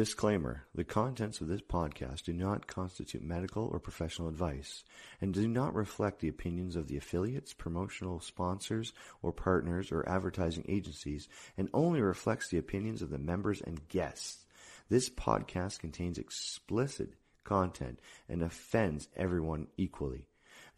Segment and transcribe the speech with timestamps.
[0.00, 4.82] Disclaimer The contents of this podcast do not constitute medical or professional advice
[5.20, 10.64] and do not reflect the opinions of the affiliates, promotional sponsors, or partners or advertising
[10.66, 11.28] agencies
[11.58, 14.46] and only reflects the opinions of the members and guests.
[14.88, 17.12] This podcast contains explicit
[17.44, 20.28] content and offends everyone equally.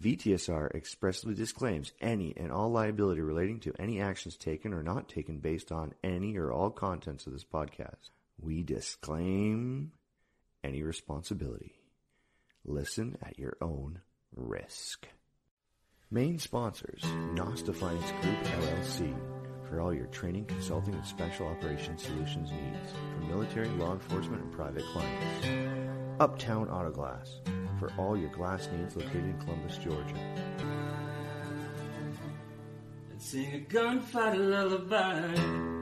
[0.02, 5.38] VTSR expressly disclaims any and all liability relating to any actions taken or not taken
[5.38, 8.10] based on any or all contents of this podcast.
[8.42, 9.92] We disclaim
[10.64, 11.74] any responsibility.
[12.64, 14.00] Listen at your own
[14.34, 15.06] risk.
[16.10, 19.14] Main sponsors, NOS Defiance Group LLC,
[19.68, 24.52] for all your training, consulting, and special operations solutions needs for military, law enforcement, and
[24.52, 25.46] private clients.
[26.20, 27.40] Uptown Auto Glass,
[27.78, 30.16] for all your glass needs located in Columbus, Georgia.
[33.10, 35.81] And Sing a gunfight lullaby.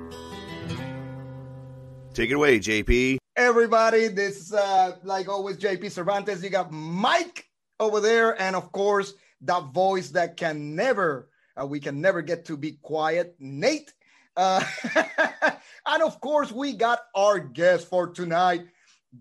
[2.13, 3.19] Take it away, JP.
[3.37, 4.09] everybody.
[4.09, 6.43] This is uh, like always JP Cervantes.
[6.43, 7.47] You got Mike
[7.79, 12.45] over there, and of course that voice that can never, uh, we can never get
[12.47, 13.95] to be quiet, Nate.
[14.37, 14.63] Uh,
[15.87, 18.63] and of course we got our guest for tonight,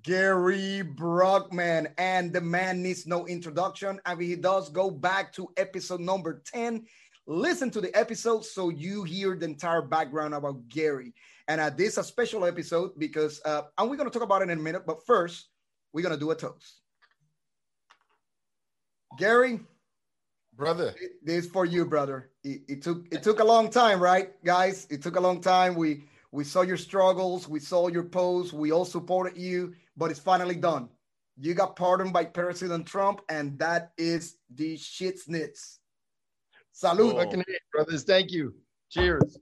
[0.02, 4.00] Gary Brugman, and the man needs no introduction.
[4.06, 6.86] I mean, he does go back to episode number ten.
[7.28, 11.14] Listen to the episode so you hear the entire background about Gary.
[11.50, 14.44] And uh, this is a special episode because, uh, and we're going to talk about
[14.44, 15.48] it in a minute, but first,
[15.92, 16.82] we're going to do a toast.
[19.18, 19.60] Gary,
[20.56, 20.94] brother.
[21.02, 22.30] it- this is for you, brother.
[22.44, 24.86] It, it took it took a long time, right, guys?
[24.92, 25.74] It took a long time.
[25.74, 30.20] We we saw your struggles, we saw your posts, we all supported you, but it's
[30.20, 30.88] finally done.
[31.40, 35.78] You got pardoned by President Trump, and that is the shitsnits.
[36.74, 37.16] Salute.
[37.18, 37.44] Oh.
[37.74, 38.04] Brothers.
[38.04, 38.54] Thank you.
[38.92, 39.40] Cheers.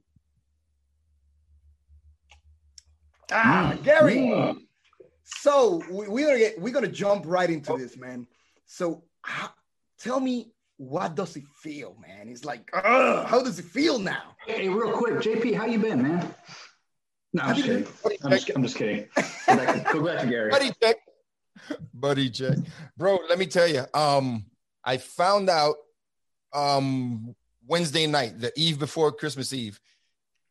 [3.31, 4.55] Ah, Gary.
[5.23, 8.27] So we, we're gonna get we're gonna jump right into this, man.
[8.65, 9.49] So how,
[9.99, 12.29] tell me what does it feel, man?
[12.29, 14.35] It's like, ugh, how does it feel now?
[14.45, 16.33] Hey, real quick, JP, how you been, man?
[17.33, 17.87] No, I'm just kidding.
[18.03, 18.51] Buddy I'm just.
[18.55, 19.07] I'm just kidding.
[19.15, 19.21] Go
[19.57, 20.51] back, to, go back to Gary.
[20.51, 20.95] Buddy check.
[21.93, 22.57] Buddy check.
[22.95, 23.85] Bro, let me tell you.
[23.93, 24.45] Um,
[24.83, 25.75] I found out
[26.53, 27.35] um
[27.67, 29.79] Wednesday night, the eve before Christmas Eve.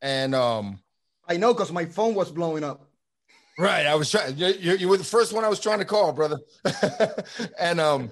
[0.03, 0.81] And um,
[1.29, 2.89] I know because my phone was blowing up.
[3.59, 3.87] Right.
[3.87, 4.37] I was trying.
[4.37, 6.39] You, you, you were the first one I was trying to call, brother.
[7.59, 8.11] and um,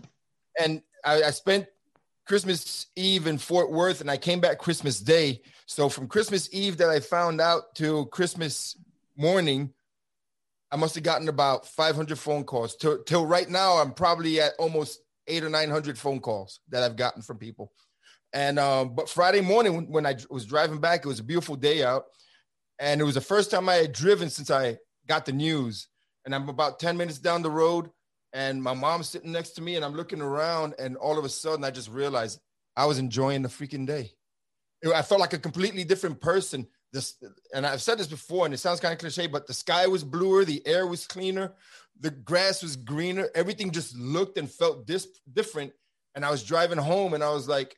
[0.59, 1.67] and I, I spent
[2.27, 5.43] Christmas Eve in Fort Worth, and I came back Christmas Day.
[5.67, 8.77] So from Christmas Eve that I found out to Christmas
[9.17, 9.73] morning,
[10.71, 12.77] I must have gotten about 500 phone calls.
[12.77, 16.83] Till till right now, I'm probably at almost eight or nine hundred phone calls that
[16.83, 17.73] I've gotten from people.
[18.33, 21.57] And um, but Friday morning when, when I was driving back, it was a beautiful
[21.57, 22.07] day out,
[22.79, 25.89] and it was the first time I had driven since I got the news.
[26.25, 27.91] And I'm about 10 minutes down the road,
[28.33, 31.29] and my mom's sitting next to me, and I'm looking around, and all of a
[31.29, 32.41] sudden I just realized
[32.77, 34.11] I was enjoying the freaking day.
[34.95, 36.67] I felt like a completely different person.
[36.93, 37.15] This,
[37.55, 40.03] and I've said this before, and it sounds kind of cliche, but the sky was
[40.03, 41.53] bluer, the air was cleaner,
[42.01, 45.73] the grass was greener, everything just looked and felt dis- different.
[46.15, 47.77] And I was driving home, and I was like,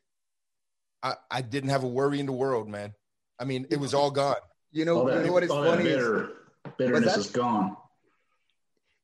[1.02, 2.92] I, I didn't have a worry in the world, man.
[3.38, 4.36] I mean, it was all gone.
[4.72, 5.84] You know, all that, you know what is funny?
[5.84, 6.32] is- bitter,
[6.76, 7.76] bitterness is gone.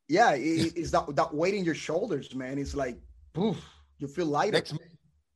[0.09, 2.59] yeah, it, it's that that weight in your shoulders, man.
[2.59, 2.99] It's like,
[3.33, 3.63] poof,
[3.99, 4.53] you feel lighter.
[4.53, 4.75] Next,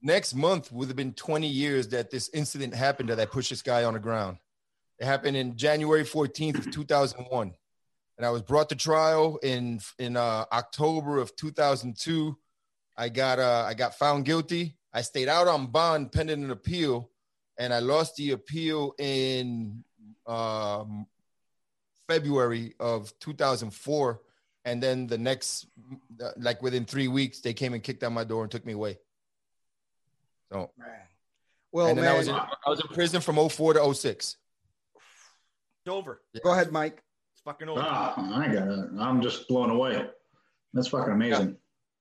[0.02, 3.62] next month would have been 20 years that this incident happened that I pushed this
[3.62, 4.38] guy on the ground.
[4.98, 7.54] It happened in January 14th of 2001.
[8.18, 12.36] And I was brought to trial in in uh, October of 2002.
[12.96, 14.78] I got uh, I got found guilty.
[14.92, 17.10] I stayed out on bond pending an appeal,
[17.58, 19.84] and I lost the appeal in
[20.26, 21.06] um,
[22.08, 24.20] February of 2004.
[24.64, 25.66] And then the next,
[26.36, 28.98] like within three weeks, they came and kicked on my door and took me away.
[30.52, 30.88] So, man.
[31.72, 34.36] Well, man, I was in, I was in prison from 04 to 06.
[34.94, 36.22] It's over.
[36.42, 37.02] go ahead, Mike.
[37.32, 37.80] It's fucking over.
[37.84, 38.88] Ah, I got it.
[38.98, 40.06] I'm just blown away.
[40.72, 41.56] That's fucking amazing.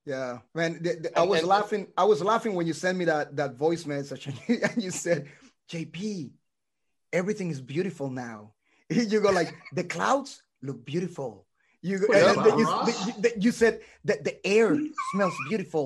[0.06, 0.82] Yeah, man.
[0.82, 1.88] th- th- I was and- laughing.
[1.98, 5.28] I was laughing when you sent me that that voice message, and you said,
[5.70, 6.32] "JP,
[7.20, 8.40] everything is beautiful now."
[9.12, 11.32] You go like, "The clouds look beautiful."
[11.82, 14.70] You go, Wait, and then you, the- the- you said that the air
[15.12, 15.86] smells beautiful.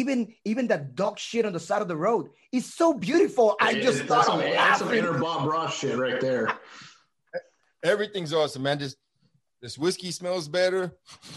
[0.00, 3.56] Even even that dog shit on the side of the road is so beautiful.
[3.60, 6.46] I Yeah, just that's started some, that's some inner Bob Ross shit right there.
[7.82, 8.78] Everything's awesome, man.
[8.78, 8.94] This,
[9.62, 10.92] this whiskey smells better.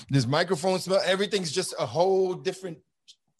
[0.09, 1.01] This microphone smell.
[1.05, 2.77] Everything's just a whole different,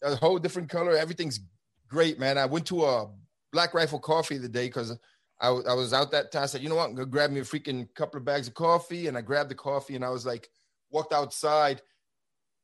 [0.02, 0.96] a whole different color.
[0.96, 1.40] Everything's
[1.88, 2.38] great, man.
[2.38, 3.10] I went to a
[3.52, 4.96] Black Rifle Coffee the day because
[5.40, 6.44] I, I was out that time.
[6.44, 6.88] I said, you know what?
[6.88, 9.54] I'm gonna grab me a freaking couple of bags of coffee, and I grabbed the
[9.54, 10.48] coffee, and I was like,
[10.94, 11.82] walked outside.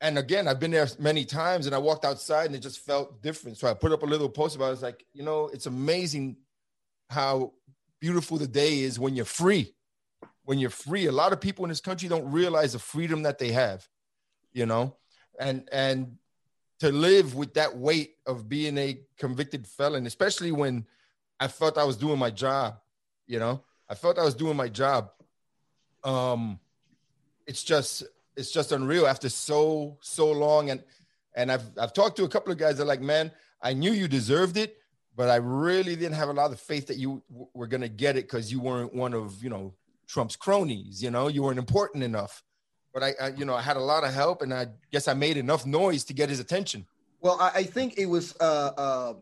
[0.00, 3.20] And again, I've been there many times and I walked outside and it just felt
[3.22, 3.58] different.
[3.58, 4.70] So I put up a little post about it.
[4.70, 6.36] was like, you know, it's amazing
[7.10, 7.52] how
[8.00, 9.74] beautiful the day is when you're free.
[10.44, 11.06] When you're free.
[11.06, 13.86] A lot of people in this country don't realize the freedom that they have,
[14.52, 14.96] you know,
[15.38, 16.16] and and
[16.80, 20.86] to live with that weight of being a convicted felon, especially when
[21.40, 22.76] I felt I was doing my job,
[23.26, 25.10] you know, I felt I was doing my job.
[26.04, 26.60] Um,
[27.46, 28.04] it's just
[28.36, 30.82] it's just unreal after so so long and
[31.34, 33.32] and I've I've talked to a couple of guys that are like, man,
[33.62, 34.76] I knew you deserved it,
[35.16, 38.16] but I really didn't have a lot of faith that you w- were gonna get
[38.16, 39.74] it because you weren't one of you know
[40.06, 41.02] Trump's cronies.
[41.02, 42.42] You know, you weren't important enough.
[42.92, 45.14] But I, I, you know, I had a lot of help, and I guess I
[45.14, 46.86] made enough noise to get his attention.
[47.20, 49.14] Well, I, I think it was, uh, uh,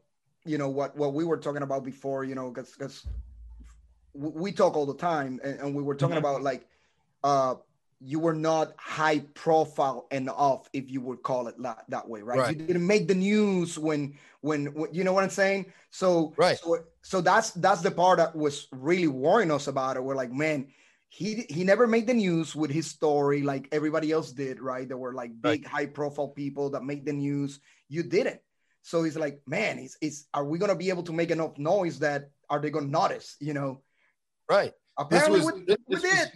[0.48, 2.24] you know, what what we were talking about before.
[2.24, 3.06] You know, because
[4.14, 6.20] we talk all the time, and, and we were talking Mhm.
[6.20, 6.66] about like,
[7.22, 7.54] uh,
[8.00, 12.38] you were not high profile enough, if you would call it that, way, right?
[12.38, 12.56] Right.
[12.56, 15.72] You didn't make the news when, when, when you know what I'm saying.
[15.90, 16.58] So, Right.
[16.58, 20.04] So, so that's that's the part that was really worrying us about it.
[20.04, 20.68] We're like, man,
[21.08, 24.86] he he never made the news with his story like everybody else did, right?
[24.86, 27.60] There were like big high profile people that made the news.
[27.88, 28.40] You didn't.
[28.82, 31.98] So he's like, man, is is are we gonna be able to make enough noise
[32.00, 33.36] that are they gonna notice?
[33.40, 33.82] You know,
[34.50, 34.72] Right.
[34.98, 36.28] Apparently was- we, this we was- did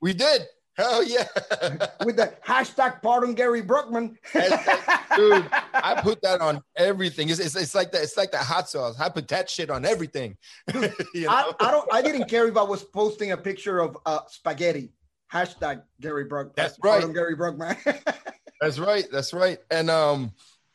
[0.00, 0.42] We did.
[0.76, 1.28] Hell yeah.
[2.04, 4.16] with the hashtag pardon Gary Brugman.
[4.32, 7.28] Dude, I put that on everything.
[7.28, 8.02] It's, it's, it's like that.
[8.02, 8.98] It's like that hot sauce.
[8.98, 10.36] I put that shit on everything.
[11.14, 11.52] You I, know?
[11.60, 14.92] I don't I didn't care if I was posting a picture of uh spaghetti.
[15.32, 16.54] Hashtag Gary Bruck.
[16.56, 17.14] That's pardon right.
[17.14, 17.76] Gary Brugman.
[18.60, 19.06] That's right.
[19.12, 19.58] That's right.
[19.70, 20.32] And um,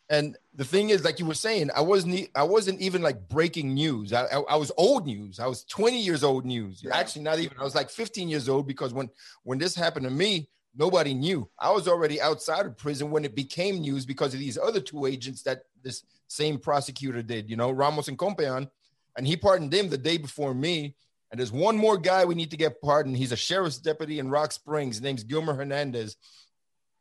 [0.10, 3.76] and the thing is, like you were saying, I wasn't I wasn't even like breaking
[3.76, 4.12] news.
[4.12, 5.40] I, I, I was old news.
[5.40, 6.82] I was 20 years old news.
[6.84, 6.98] Yeah.
[6.98, 7.58] Actually, not even.
[7.60, 9.10] I was like 15 years old because when
[9.44, 11.48] when this happened to me, nobody knew.
[11.60, 15.06] I was already outside of prison when it became news because of these other two
[15.06, 17.48] agents that this same prosecutor did.
[17.48, 18.68] You know, Ramos and Compean,
[19.16, 20.96] and he pardoned them the day before me.
[21.32, 23.16] And there's one more guy we need to get pardoned.
[23.16, 24.88] He's a sheriff's deputy in Rocksprings.
[24.88, 26.18] His name's Gilmer Hernandez.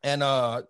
[0.03, 0.63] And uh,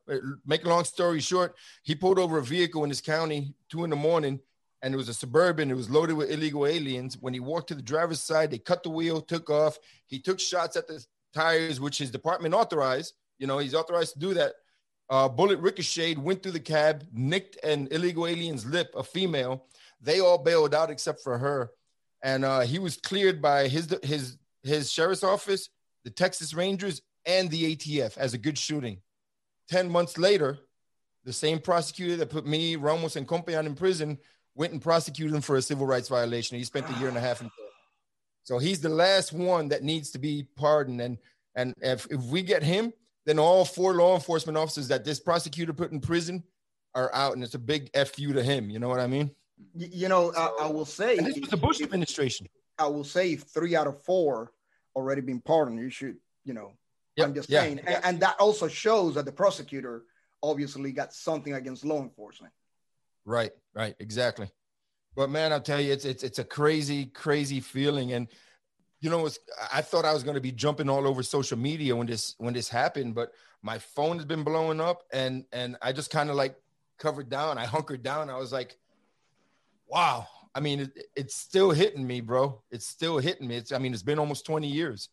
[0.47, 3.91] make a long story short, he pulled over a vehicle in his county two in
[3.91, 4.41] the morning,
[4.83, 5.71] and it was a suburban.
[5.71, 7.19] It was loaded with illegal aliens.
[7.21, 9.79] When he walked to the driver's side, they cut the wheel, took off.
[10.07, 11.05] He took shots at the
[11.35, 13.15] tires, which his department authorized.
[13.39, 14.55] You know, he's authorized to do that.
[15.11, 19.65] Uh, bullet ricocheted, went through the cab, nicked an illegal alien's lip, a female.
[20.01, 21.71] They all bailed out except for her,
[22.23, 25.71] and uh, he was cleared by his his his sheriff's office,
[26.05, 28.99] the Texas Rangers, and the ATF as a good shooting.
[29.69, 30.59] 10 months later,
[31.25, 34.19] the same prosecutor that put me, Ramos, and Compean in prison
[34.55, 36.59] went and prosecuted him for a civil rights violation.
[36.59, 37.67] He spent a year and a half in jail.
[38.43, 41.00] So he's the last one that needs to be pardoned.
[41.00, 41.19] And,
[41.55, 42.93] and if, if we get him,
[43.26, 46.43] then all four law enforcement officers that this prosecutor put in prison
[46.94, 47.35] are out.
[47.35, 48.71] And it's a big FU to him.
[48.71, 49.31] You know what I mean?
[49.76, 52.47] You know, I, I will say And this was the Bush administration.
[52.79, 54.53] I will say three out of four
[54.97, 56.73] already been pardoned, you should, you know,
[57.19, 57.62] Yep, I'm just yeah.
[57.62, 57.81] saying.
[57.81, 60.05] And, and that also shows that the prosecutor
[60.43, 62.53] obviously got something against law enforcement.
[63.25, 64.50] Right, right, exactly.
[65.17, 68.12] But man, I'll tell you, it's it's it's a crazy, crazy feeling.
[68.12, 68.28] And
[69.00, 69.38] you know, it's,
[69.73, 72.54] I thought I was going to be jumping all over social media when this when
[72.54, 76.37] this happened, but my phone has been blowing up, and and I just kind of
[76.37, 76.57] like
[76.99, 77.59] covered down.
[77.59, 78.31] I hunkered down.
[78.31, 78.78] I was like,
[79.87, 80.26] wow.
[80.54, 82.62] I mean, it, it's still hitting me, bro.
[82.71, 83.57] It's still hitting me.
[83.57, 85.09] It's I mean, it's been almost twenty years.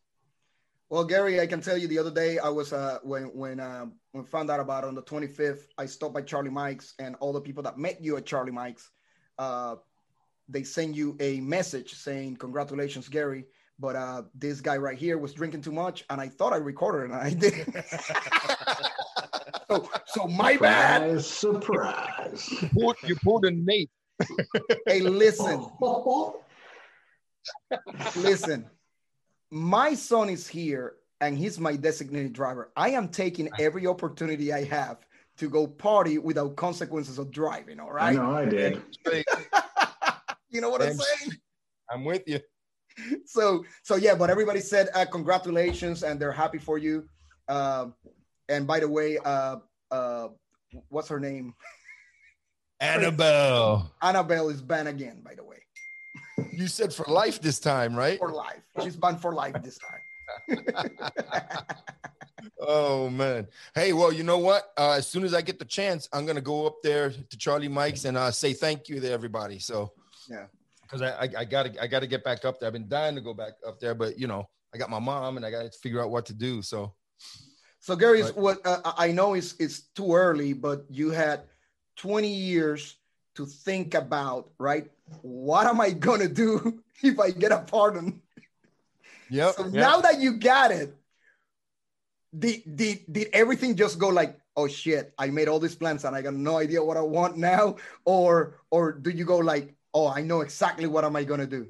[0.90, 3.94] Well, Gary, I can tell you the other day I was uh when when um
[4.12, 7.16] when I found out about it on the 25th, I stopped by Charlie Mike's and
[7.20, 8.92] all the people that met you at Charlie Mike's,
[9.40, 9.76] uh,
[10.48, 13.46] they send you a message saying congratulations, Gary.
[13.78, 17.10] But uh, this guy right here was drinking too much, and I thought I recorded
[17.10, 17.66] it, and I did.
[19.70, 21.22] so, so my bad.
[21.22, 22.62] Surprise, surprise.
[22.62, 23.90] You pulled, you pulled a Nate.
[24.88, 25.68] Hey, listen,
[28.16, 28.70] listen.
[29.52, 32.72] My son is here, and he's my designated driver.
[32.76, 35.06] I am taking every opportunity I have
[35.38, 37.80] to go party without consequences of driving.
[37.80, 38.10] All right.
[38.10, 38.82] I know I did.
[40.50, 41.32] you know what I'm Damn saying?
[41.90, 42.40] I'm with you.
[43.26, 44.16] So, so yeah.
[44.16, 47.08] But everybody said uh, congratulations, and they're happy for you.
[47.48, 47.94] Um,
[48.48, 49.58] and by the way, uh,
[49.92, 50.30] uh,
[50.90, 51.54] what's her name?
[52.80, 53.92] Annabelle.
[54.02, 55.22] Annabelle is banned again.
[55.24, 55.65] By the way,
[56.52, 58.18] You said for life this time, right?
[58.18, 58.62] for life.
[58.82, 60.02] She's banned for life this time.
[62.60, 63.48] Oh man.
[63.74, 64.72] Hey, well, you know what?
[64.78, 67.68] Uh, as soon as I get the chance, I'm gonna go up there to Charlie
[67.68, 69.60] Mike's and uh, say thank you to everybody.
[69.60, 69.92] So
[70.30, 70.46] Yeah.
[70.84, 72.68] because I, I I gotta I gotta get back up there.
[72.68, 75.38] I've been dying to go back up there, but you know I got my mom
[75.38, 76.62] and I gotta figure out what to do.
[76.62, 76.94] So
[77.80, 81.44] So Gary, what uh, I know is it's too early, but you had
[81.98, 82.98] 20 years
[83.36, 84.90] to think about, right?
[85.22, 88.22] What am I gonna do if I get a pardon?
[89.30, 89.52] Yeah.
[89.52, 89.74] So yep.
[89.74, 90.96] now that you got it,
[92.38, 96.16] did, did did everything just go like, oh shit, I made all these plans and
[96.16, 97.78] I got no idea what I want now?
[98.06, 101.68] Or or do you go like, oh, I know exactly what am I gonna do?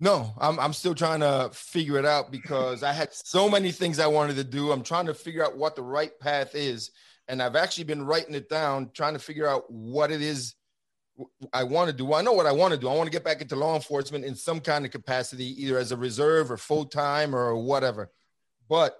[0.00, 3.98] No, I'm I'm still trying to figure it out because I had so many things
[3.98, 4.72] I wanted to do.
[4.72, 6.90] I'm trying to figure out what the right path is,
[7.28, 10.54] and I've actually been writing it down, trying to figure out what it is
[11.52, 12.12] I want to do.
[12.12, 12.88] I know what I want to do.
[12.88, 15.92] I want to get back into law enforcement in some kind of capacity, either as
[15.92, 18.10] a reserve or full time or whatever.
[18.68, 18.96] But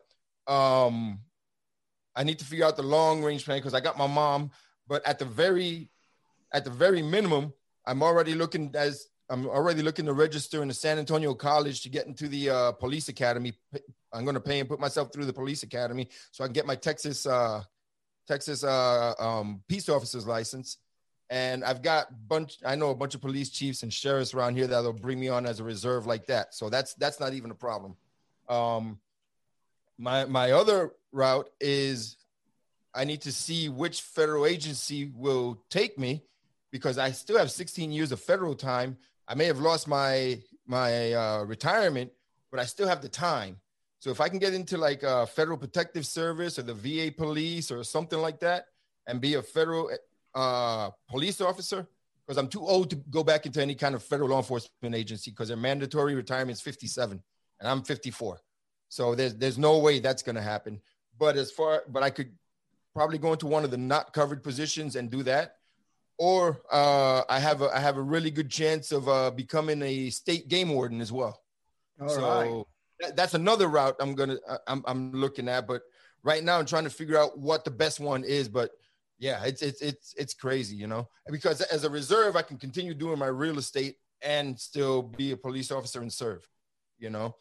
[0.46, 1.20] um,
[2.14, 4.52] I need to figure out the long range plan because I got my mom.
[4.86, 5.90] But at the very,
[6.52, 7.52] at the very minimum,
[7.84, 11.88] I'm already looking as I'm already looking to register in the San Antonio College to
[11.88, 13.54] get into the uh, police academy.
[14.12, 16.66] I'm going to pay and put myself through the police academy so I can get
[16.66, 17.62] my Texas uh,
[18.26, 20.78] Texas uh, um, peace officer's license.
[21.30, 22.58] And I've got bunch.
[22.64, 25.46] I know a bunch of police chiefs and sheriffs around here that'll bring me on
[25.46, 26.54] as a reserve like that.
[26.54, 27.96] So that's that's not even a problem.
[28.48, 28.98] Um,
[29.98, 32.16] my my other route is
[32.94, 36.22] I need to see which federal agency will take me
[36.70, 38.96] because I still have 16 years of federal time.
[39.26, 42.12] I may have lost my my uh, retirement,
[42.50, 43.58] but I still have the time.
[44.04, 47.70] So if I can get into like a federal protective service or the VA police
[47.70, 48.66] or something like that,
[49.06, 49.90] and be a federal
[50.34, 51.88] uh, police officer,
[52.26, 55.30] because I'm too old to go back into any kind of federal law enforcement agency
[55.30, 57.18] because their mandatory retirement is 57
[57.60, 58.42] and I'm 54.
[58.90, 60.82] So there's there's no way that's going to happen.
[61.18, 62.30] But as far but I could
[62.94, 65.56] probably go into one of the not covered positions and do that
[66.18, 70.10] or uh, I have a I have a really good chance of uh, becoming a
[70.10, 71.40] state game warden as well.
[71.98, 72.64] All so right.
[73.00, 75.66] That- that's another route I'm gonna I- I'm I'm looking at.
[75.66, 75.82] But
[76.22, 78.48] right now I'm trying to figure out what the best one is.
[78.48, 78.70] But
[79.18, 82.94] yeah, it's it's it's it's crazy, you know, because as a reserve I can continue
[82.94, 86.48] doing my real estate and still be a police officer and serve,
[86.98, 87.36] you know.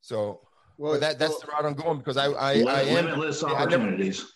[0.00, 0.40] So
[0.78, 3.64] Well, that that's the route I'm going because I I, I am Limitless yeah, I
[3.66, 4.32] never- opportunities.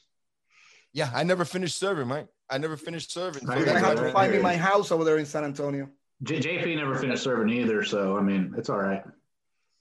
[0.93, 2.26] yeah I never finished serving, right?
[2.49, 3.45] I never finished serving.
[3.47, 5.88] So I you're gonna have to find me my house over there in San Antonio.
[6.23, 9.02] J- JP never finished serving either, so I mean, it's all right.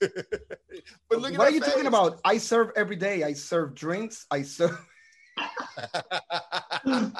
[0.00, 2.20] but look at what are you talking about?
[2.24, 3.22] I serve every day.
[3.22, 4.26] I serve drinks.
[4.30, 4.78] I serve.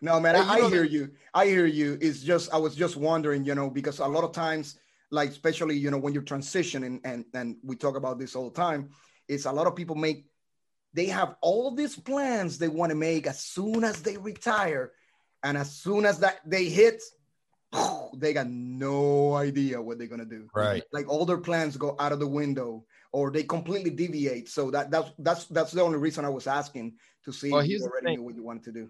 [0.00, 1.10] no, man, Hey, I, you I hear you.
[1.32, 1.98] I hear you.
[2.00, 4.78] It's just I was just wondering, you know, because a lot of times,
[5.10, 8.56] like especially you know when you're transitioning, and and we talk about this all the
[8.56, 8.90] time,
[9.28, 10.26] is a lot of people make
[10.92, 14.92] they have all these plans they want to make as soon as they retire,
[15.42, 17.02] and as soon as that they hit,
[18.16, 20.82] they got no idea what they're gonna do Right.
[20.92, 24.90] like all their plans go out of the window or they completely deviate so that
[24.90, 27.88] that's that's that's the only reason i was asking to see Well, if here's you
[27.88, 28.88] already knew what you wanted to do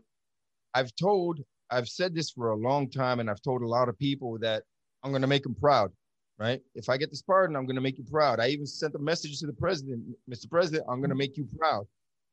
[0.75, 3.97] I've told, I've said this for a long time, and I've told a lot of
[3.97, 4.65] people that
[5.03, 5.93] I'm going to make them proud,
[6.37, 6.61] right?
[6.75, 8.41] If I get this pardon, I'm going to make you proud.
[8.41, 10.51] I even sent a message to the president, Mr.
[10.51, 11.87] President, I'm going to make you proud.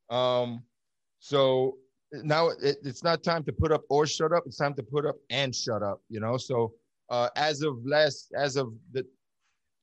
[0.09, 0.63] Um,
[1.19, 1.77] so
[2.11, 4.43] now it, it's not time to put up or shut up.
[4.45, 6.37] It's time to put up and shut up, you know?
[6.37, 6.73] So
[7.09, 9.05] uh, as of last, as of the,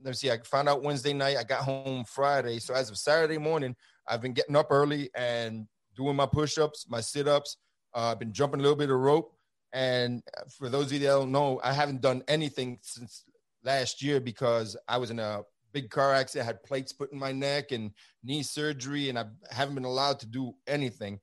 [0.02, 2.58] let me see, I found out Wednesday night, I got home Friday.
[2.58, 3.74] So as of Saturday morning,
[4.06, 5.66] I've been getting up early and
[5.96, 7.56] doing my push-ups, my sit-ups,
[7.94, 9.34] uh, I've been jumping a little bit of rope.
[9.72, 10.22] And
[10.56, 13.24] for those of you that don't know, I haven't done anything since
[13.64, 15.42] last year because I was in a
[15.72, 17.90] big car accident, had plates put in my neck and
[18.22, 21.20] knee surgery, and I haven't been allowed to do anything.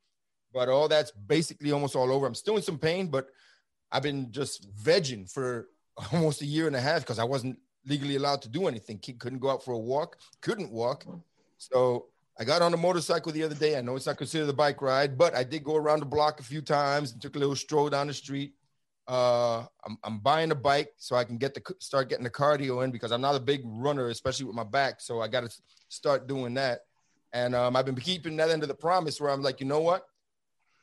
[0.55, 2.25] But all that's basically almost all over.
[2.25, 3.27] I'm still in some pain, but
[3.91, 5.67] I've been just vegging for
[6.13, 8.97] almost a year and a half because I wasn't legally allowed to do anything.
[9.19, 11.05] Couldn't go out for a walk, couldn't walk.
[11.57, 12.05] So
[12.39, 13.77] I got on a motorcycle the other day.
[13.77, 16.39] I know it's not considered a bike ride, but I did go around the block
[16.39, 18.53] a few times and took a little stroll down the street.
[19.09, 22.81] Uh, I'm, I'm buying a bike so I can get the start getting the cardio
[22.85, 25.01] in because I'm not a big runner, especially with my back.
[25.01, 25.53] So I got to
[25.89, 26.85] start doing that.
[27.33, 29.81] And um, I've been keeping that end of the promise where I'm like, you know
[29.81, 30.07] what?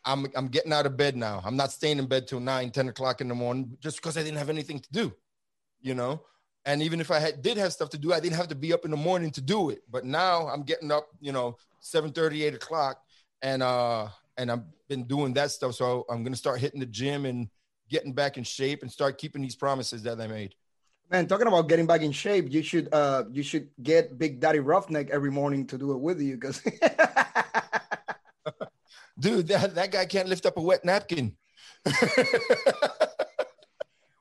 [0.04, 1.40] I'm I'm getting out of bed now.
[1.44, 4.22] I'm not staying in bed till nine, 10 o'clock in the morning just because I
[4.22, 5.12] didn't have anything to do,
[5.80, 6.22] you know.
[6.64, 8.72] And even if I had, did have stuff to do, I didn't have to be
[8.72, 9.82] up in the morning to do it.
[9.90, 13.00] But now I'm getting up, you know, 7 8 o'clock.
[13.42, 15.74] And uh and I've been doing that stuff.
[15.74, 17.48] So I'm gonna start hitting the gym and
[17.88, 20.54] getting back in shape and start keeping these promises that I made.
[21.10, 24.60] man talking about getting back in shape you should uh you should get big daddy
[24.60, 26.62] roughneck every morning to do it with you because
[29.22, 31.36] Dude, that, that guy can't lift up a wet napkin.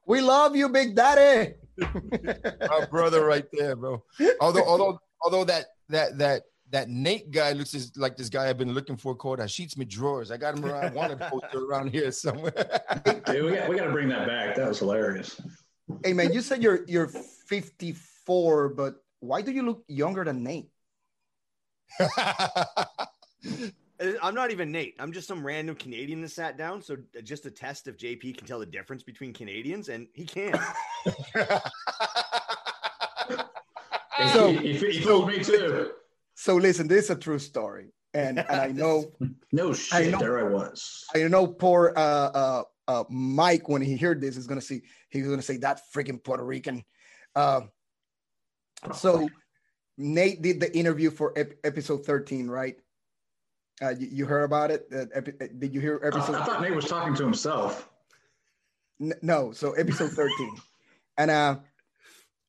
[0.06, 1.54] we love you big daddy
[2.70, 4.04] Our brother right there, bro.
[4.40, 8.58] Although although although that that that that Nate guy looks as, like this guy I've
[8.58, 10.30] been looking for called Sheets Me Drawers.
[10.30, 10.86] I got him around.
[10.86, 12.52] I wanted to post it around here somewhere.
[13.26, 14.56] Dude, we got, we got to bring that back.
[14.56, 15.42] That was hilarious.
[16.06, 20.70] Hey man, you said you're you're 54, but why do you look younger than Nate?
[24.02, 24.96] Uh, I'm not even Nate.
[25.00, 26.82] I'm just some random Canadian that sat down.
[26.82, 30.26] So uh, just a test if JP can tell the difference between Canadians, and he
[30.26, 30.60] can.
[34.34, 35.92] So- he, he, he fooled me too.
[36.36, 39.12] So listen, this is a true story, and and I know
[39.52, 40.12] No I shit.
[40.12, 40.20] know.
[40.20, 41.06] There I was.
[41.16, 42.00] I know poor uh
[42.34, 46.24] uh uh Mike when he heard this is gonna see he's gonna say that freaking
[46.24, 46.84] Puerto Rican.
[47.36, 47.62] Uh,
[48.96, 49.30] so
[49.98, 52.76] Nate did the interview for ep- episode 13, right?
[53.82, 54.88] Uh, you, you heard about it?
[54.94, 56.36] Uh, epi- did you hear I, episode?
[56.36, 57.90] I thought Nate was talking to himself.
[59.02, 60.56] N- no, so episode 13.
[61.18, 61.56] and uh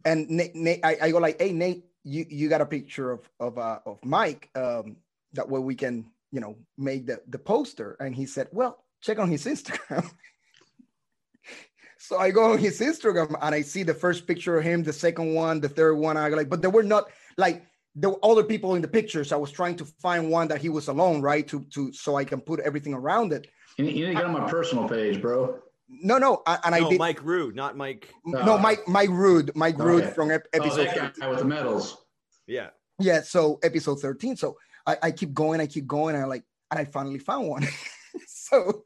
[0.04, 3.28] and Nate, Nate I, I go like, hey Nate, you you got a picture of
[3.40, 4.96] of uh of Mike um
[5.32, 7.96] that way we can, you know, make the the poster.
[8.00, 10.10] And he said, Well, check on his Instagram.
[11.98, 14.92] so I go on his Instagram and I see the first picture of him, the
[14.92, 16.18] second one, the third one.
[16.18, 17.08] I go like, but there were not
[17.38, 19.32] like there were other people in the pictures.
[19.32, 21.46] I was trying to find one that he was alone, right?
[21.48, 23.46] To to so I can put everything around it.
[23.78, 25.58] You need, you need to get on my personal page, bro.
[25.88, 28.08] No, no, I, and I did Mike Rude, not Mike.
[28.24, 30.12] no, oh, Mike Mike Rude, Mike oh, Rude Okay.
[30.14, 30.86] from ep- Oh, episode.
[30.86, 31.98] that guy with the medals.
[32.46, 32.70] Yeah.
[32.98, 34.36] yeah, so episode thirteen.
[34.36, 34.56] So
[34.86, 37.66] I, I keep going, I keep going, and I like, and I finally found one.
[38.26, 38.84] so,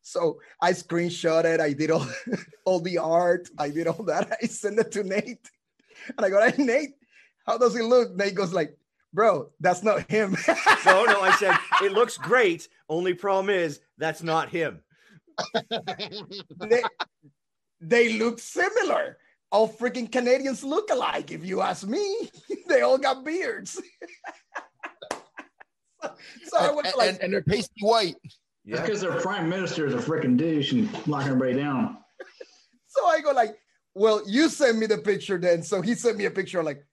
[0.00, 1.60] so I screenshot it.
[1.60, 2.06] I did all
[2.64, 3.50] all the art.
[3.58, 4.36] I did all that.
[4.42, 5.50] I sent it to Nate,
[6.16, 6.94] and I go, "Hey Nate,
[7.46, 8.76] how does it look?" Nate goes like,
[9.12, 10.36] "Bro, that's not him."
[10.84, 12.68] No, no, I said it looks great.
[12.88, 14.80] Only problem is that's not him.
[16.68, 16.82] they,
[17.80, 19.18] they look similar.
[19.50, 22.30] All freaking Canadians look alike, if you ask me.
[22.68, 23.80] they all got beards.
[25.12, 25.20] so,
[26.44, 28.16] so I was and, like, and, and they're pasty white.
[28.22, 28.82] That's Yeah.
[28.82, 31.98] because their prime minister is a freaking douche and locking everybody down.
[32.88, 33.56] so I go like,
[33.94, 35.62] well, you send me the picture then.
[35.62, 36.62] So he sent me a picture.
[36.62, 36.84] Like,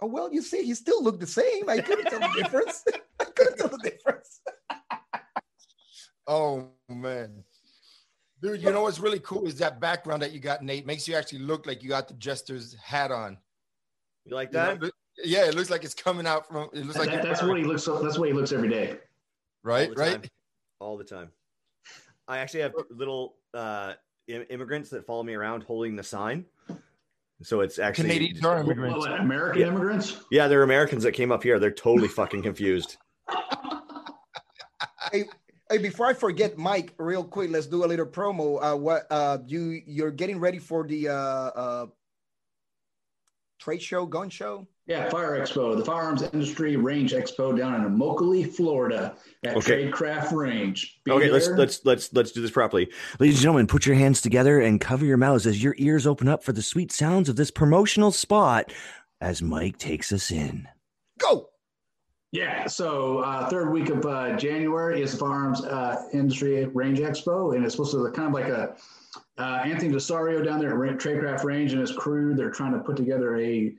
[0.00, 1.68] oh well, you see, he still looked the same.
[1.68, 2.84] I couldn't tell the difference.
[3.20, 4.40] I couldn't tell the difference.
[6.26, 7.44] Oh man.
[8.42, 10.86] Dude, you know what's really cool is that background that you got, Nate.
[10.86, 13.38] Makes you actually look like you got the jester's hat on.
[14.26, 14.92] You like You know, that?
[15.24, 16.68] yeah, it looks like it's coming out from.
[16.74, 17.84] It looks like That- that's what he looks.
[17.86, 18.98] That's what he looks every day.
[19.62, 20.22] right, All the right.
[20.22, 20.30] time.
[20.80, 21.30] All the time.
[22.28, 23.94] I actually have little uh,
[24.26, 26.44] immigrants that follow me around holding the sign.
[27.42, 28.98] So it's actually Canadians are immigrants.
[28.98, 29.68] What, American Yeah.
[29.68, 30.16] immigrants.
[30.30, 31.58] Yeah, they're Americans that came up here.
[31.58, 32.96] They're totally fucking confused.
[35.12, 35.24] Hey,
[35.70, 38.58] hey, before I forget, Mike, real quick, let's do a little promo.
[38.60, 41.86] Uh, what uh, you you're getting ready for the uh, uh,
[43.60, 44.66] trade show, gun show?
[44.86, 49.90] Yeah, Fire Expo, the Firearms Industry Range Expo down in Immokalee, Florida, at Okay.
[49.90, 51.00] Tradecraft Range.
[51.04, 52.88] Be Okay, let's let's let's let's do this properly.
[53.18, 56.28] Ladies and gentlemen, put your hands together and cover your mouths as your ears open
[56.28, 58.72] up for the sweet sounds of this promotional spot
[59.20, 60.68] as Mike takes us in.
[61.18, 61.48] Go.
[62.30, 67.56] Yeah, so uh, third week of uh, January is the Firearms uh, Industry Range Expo,
[67.56, 68.76] and it's supposed to be kind of like a
[69.38, 72.34] uh, Anthony Desario down there at Ra- Tradecraft Range and his crew.
[72.34, 73.74] They're trying to put together a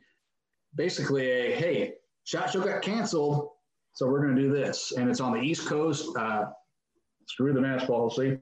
[0.78, 3.50] basically a hey, shot show got canceled,
[3.94, 6.16] so we're going to do this, and it's on the East Coast.
[6.18, 6.46] Uh,
[7.28, 8.38] screw the mask policy,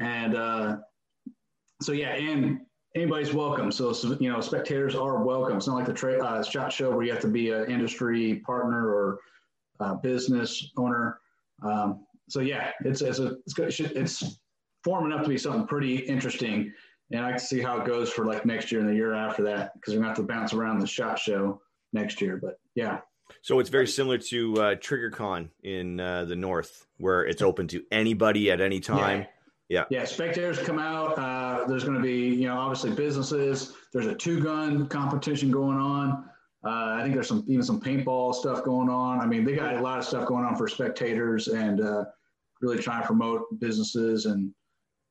[0.00, 0.76] and uh,
[1.82, 2.60] so yeah, and
[2.94, 3.70] anybody's welcome.
[3.70, 5.56] So you know, spectators are welcome.
[5.58, 8.36] It's not like the tra- uh, shot show where you have to be an industry
[8.46, 9.18] partner or
[9.80, 11.18] uh, business owner.
[11.62, 13.80] Um, so yeah, it's it's a it's.
[13.80, 14.38] It's
[14.84, 16.72] forming up to be something pretty interesting,
[17.10, 19.42] and I can see how it goes for like next year and the year after
[19.44, 21.60] that because we're gonna have to bounce around the shot show
[21.92, 22.36] next year.
[22.36, 23.00] But yeah,
[23.42, 27.82] So it's very similar to uh, TriggerCon in uh, the north, where it's open to
[27.90, 29.26] anybody at any time.
[29.68, 29.84] Yeah.
[29.90, 31.18] Yeah, spectators come out.
[31.18, 33.74] Uh, there's going to be, you know, obviously businesses.
[33.92, 36.24] There's a two gun competition going on.
[36.64, 39.20] Uh, I think there's some even some paintball stuff going on.
[39.20, 42.04] I mean, they got a lot of stuff going on for spectators and uh,
[42.60, 44.26] really trying to promote businesses.
[44.26, 44.52] And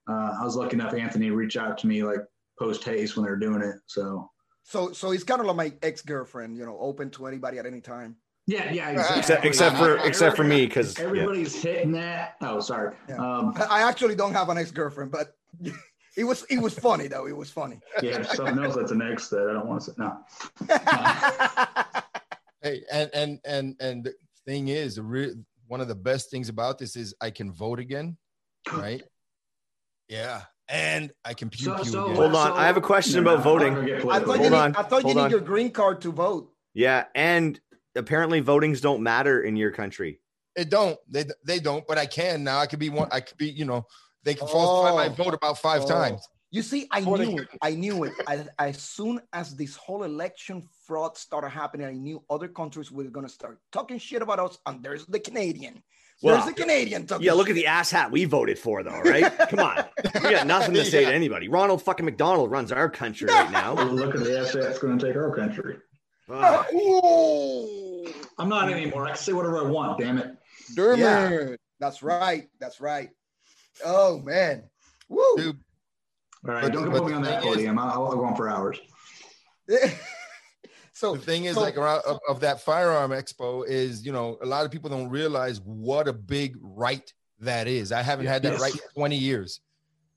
[0.07, 2.19] uh, I was lucky enough, Anthony reach out to me like
[2.59, 3.75] post haste when they were doing it.
[3.87, 4.29] So
[4.63, 7.65] So so he's kind of like my ex girlfriend, you know, open to anybody at
[7.65, 8.15] any time.
[8.47, 9.19] yeah, yeah, exactly.
[9.19, 12.35] Except except for except for me, because everybody's hitting that.
[12.41, 12.95] Oh, sorry.
[13.09, 13.15] Yeah.
[13.17, 15.35] Um, I I actually don't have an ex girlfriend, but
[16.17, 17.27] it was it was funny though.
[17.27, 17.79] It was funny.
[18.01, 19.95] yeah, something else that's an ex that I don't want to say.
[19.97, 20.17] No.
[22.63, 24.13] Hey, and and and and the
[24.45, 25.35] thing is, re-
[25.67, 28.17] one of the best things about this is I can vote again,
[28.73, 29.03] right?
[30.07, 33.43] Yeah, and I can puke So- you so- Hold on, I have a question about
[33.43, 33.73] voting.
[33.77, 35.31] I thought you Hold need, on, I thought you need on.
[35.31, 36.51] your green card to vote.
[36.73, 37.59] yeah, and
[37.95, 40.19] apparently votings don't matter in your country.
[40.55, 40.97] It don't.
[41.07, 41.85] They they don't.
[41.87, 42.59] But I can now.
[42.59, 43.09] I could be one.
[43.11, 43.49] I could be.
[43.49, 43.85] You know,
[44.23, 45.23] they can falsify my Oh.
[45.23, 45.87] vote about five Oh.
[45.87, 46.27] times.
[46.49, 47.49] You see, I Or knew it.
[47.61, 48.13] I knew it.
[48.25, 53.03] I, as soon as this whole election fraud started happening, I knew other countries were
[53.03, 54.57] going to start talking shit about us.
[54.65, 55.83] And there's the Canadian.
[56.21, 58.99] There's Well, the Canadian talking Yeah, look at the ass hat we voted for, though,
[59.01, 59.31] right?
[59.49, 59.83] Come on,
[60.15, 61.47] we got nothing to say to anybody.
[61.47, 63.73] Ronald fucking McDonald runs our country right now.
[63.73, 65.77] Look at the ass that's going to take our country.
[66.29, 66.65] Ugh.
[66.73, 68.13] Ooh.
[68.39, 69.05] I'm not anymore.
[69.05, 69.99] I can say whatever I want.
[69.99, 70.35] Damn it.
[70.75, 71.59] Dermot.
[71.79, 72.49] That's right.
[72.59, 73.09] That's right.
[73.85, 74.63] Oh man.
[75.09, 75.35] Woo.
[75.37, 75.59] Dude,
[76.47, 77.77] All right, But- don't but put me on that thing is- podium.
[77.79, 78.79] I'll, I'll go on for hours.
[80.97, 84.37] so the thing is, so- like around of, of that firearm expo, is you know
[84.41, 87.91] a lot of people don't realize what a big right that is.
[87.91, 88.61] I haven't had that Yes.
[88.61, 89.61] right in 20 years.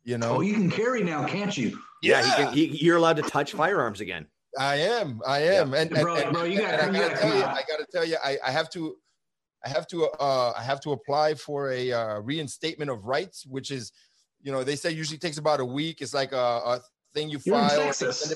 [0.05, 1.79] You know, Oh, you can carry now, can't you?
[2.03, 4.27] Yeah, he can, he, you're allowed to touch firearms again.
[4.59, 5.21] I am.
[5.27, 5.75] I am.
[5.75, 7.45] And, and, Bro, and- bro, you gotta- and you I gotta gotta tell you.
[7.45, 8.97] I gotta tell you, I, I have to,
[9.63, 13.71] I have to, uh, I have to apply for a uh, reinstatement of rights, which
[13.71, 13.93] is,
[14.43, 16.01] you know, they say usually takes about a week.
[16.01, 16.81] It's like a, a
[17.13, 17.79] thing you You're in file.
[17.85, 18.35] Texas.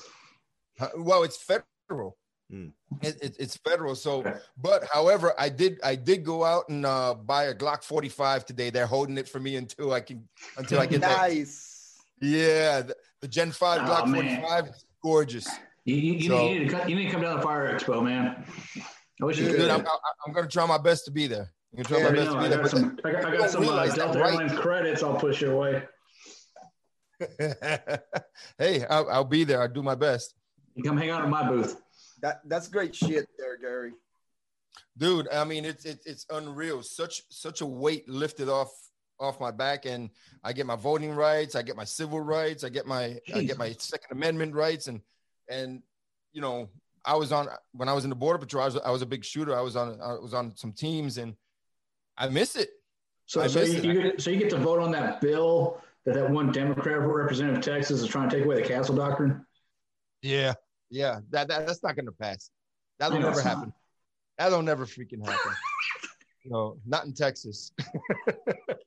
[0.98, 2.18] Well, it's federal.
[2.50, 2.68] Hmm.
[3.02, 3.94] It, it- it's federal.
[3.94, 4.22] So,
[4.57, 8.70] but however, I did, I did go out and uh, buy a Glock 45 today.
[8.70, 11.16] They're holding it for me until I can, until I get that.
[11.16, 11.96] nice.
[12.20, 14.40] Yeah, the, the Gen 5 Oh, Glock man.
[14.42, 15.48] 45 is gorgeous.
[15.85, 17.42] You, you, you, So- need, you, need to come, you need to come down to
[17.42, 18.44] Fire Expo, man.
[19.20, 19.70] I wish you dude, could.
[19.70, 21.50] I'm, I- I'm going to try my best to be there.
[21.76, 22.33] I'm going to try Yeah, my best know.
[22.35, 22.59] to I be there.
[22.62, 25.14] got some, I got, I got some uh, realize that Delta right- Airlines credits I'll
[25.16, 25.83] push your way.
[28.59, 29.61] hey, I'll, I'll be there.
[29.62, 30.35] I'll do my best.
[30.74, 31.80] You come hang out in my booth.
[32.24, 33.92] That that's great shit there, Gary.
[34.96, 36.82] Dude, I mean, it's, it's, it's unreal.
[36.82, 38.72] Such, such a weight lifted off,
[39.20, 39.84] off my back.
[39.84, 40.08] And
[40.42, 41.54] I get my voting rights.
[41.54, 42.64] I get my civil rights.
[42.64, 44.87] I get my, I get my second amendment rights.
[44.87, 45.02] And,
[45.50, 45.82] and,
[46.32, 46.70] you know,
[47.04, 49.06] I was on, when I was in the border patrol, I was, I was a
[49.06, 49.54] big shooter.
[49.54, 51.34] I was on, I was on some teams and
[52.16, 52.70] I miss it.
[53.26, 53.84] So, I so missed you, it.
[53.84, 57.58] you get, so you get to vote on that bill that that one Democrat representative
[57.58, 59.44] of Texas is trying to take away the castle doctrine.
[60.22, 60.54] Yeah.
[60.94, 61.20] Yeah.
[61.30, 62.50] That, that that's not gonna pass.
[62.98, 63.57] That'll I never it's not.
[63.57, 63.72] happen.
[64.38, 65.52] That'll never freaking happen.
[66.44, 67.72] no, not in Texas.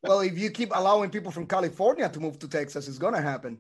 [0.04, 3.58] Well, if you keep allowing people from California to move to Texas, it's gonna happen.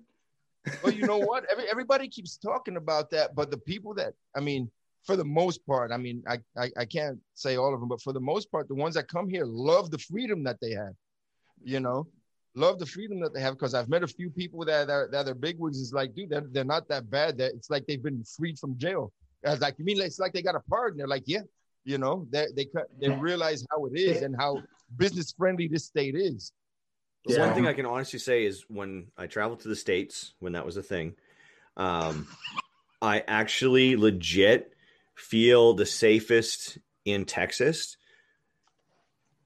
[0.83, 1.43] well, you know what?
[1.51, 4.71] Every, everybody keeps talking about that, but the people that I mean,
[5.03, 8.01] for the most part, I mean, I, I I can't say all of them, but
[8.01, 10.93] for the most part, the ones that come here love the freedom that they have.
[11.63, 12.07] You know,
[12.57, 15.27] love the freedom that they have because I've met a few people that are that
[15.27, 15.79] are bigwigs.
[15.79, 17.37] Is like, dude, they're, they're not that bad.
[17.37, 19.13] That it's like they've been freed from jail.
[19.45, 20.97] I was like, you mean it's like they got a pardon?
[20.97, 21.41] They're like, yeah.
[21.85, 22.67] You know, they they
[22.99, 24.61] they realize how it is and how
[24.97, 26.51] business friendly this state is.
[27.25, 27.45] The Yeah.
[27.45, 30.65] One thing I can honestly say is when I traveled to the States, when that
[30.65, 31.15] was a thing,
[31.77, 32.27] um,
[33.01, 34.73] I actually legit
[35.15, 37.95] feel the safest in Texas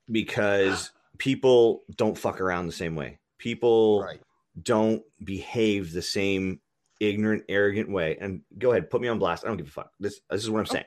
[0.09, 0.91] because
[1.21, 3.19] people don't fuck around the same way.
[3.37, 4.19] People Right.
[4.59, 6.59] don't behave the same
[6.99, 8.17] ignorant, arrogant way.
[8.19, 9.45] And go ahead, put me on blast.
[9.45, 9.91] I don't give a fuck.
[9.99, 10.85] This this is what I'm saying.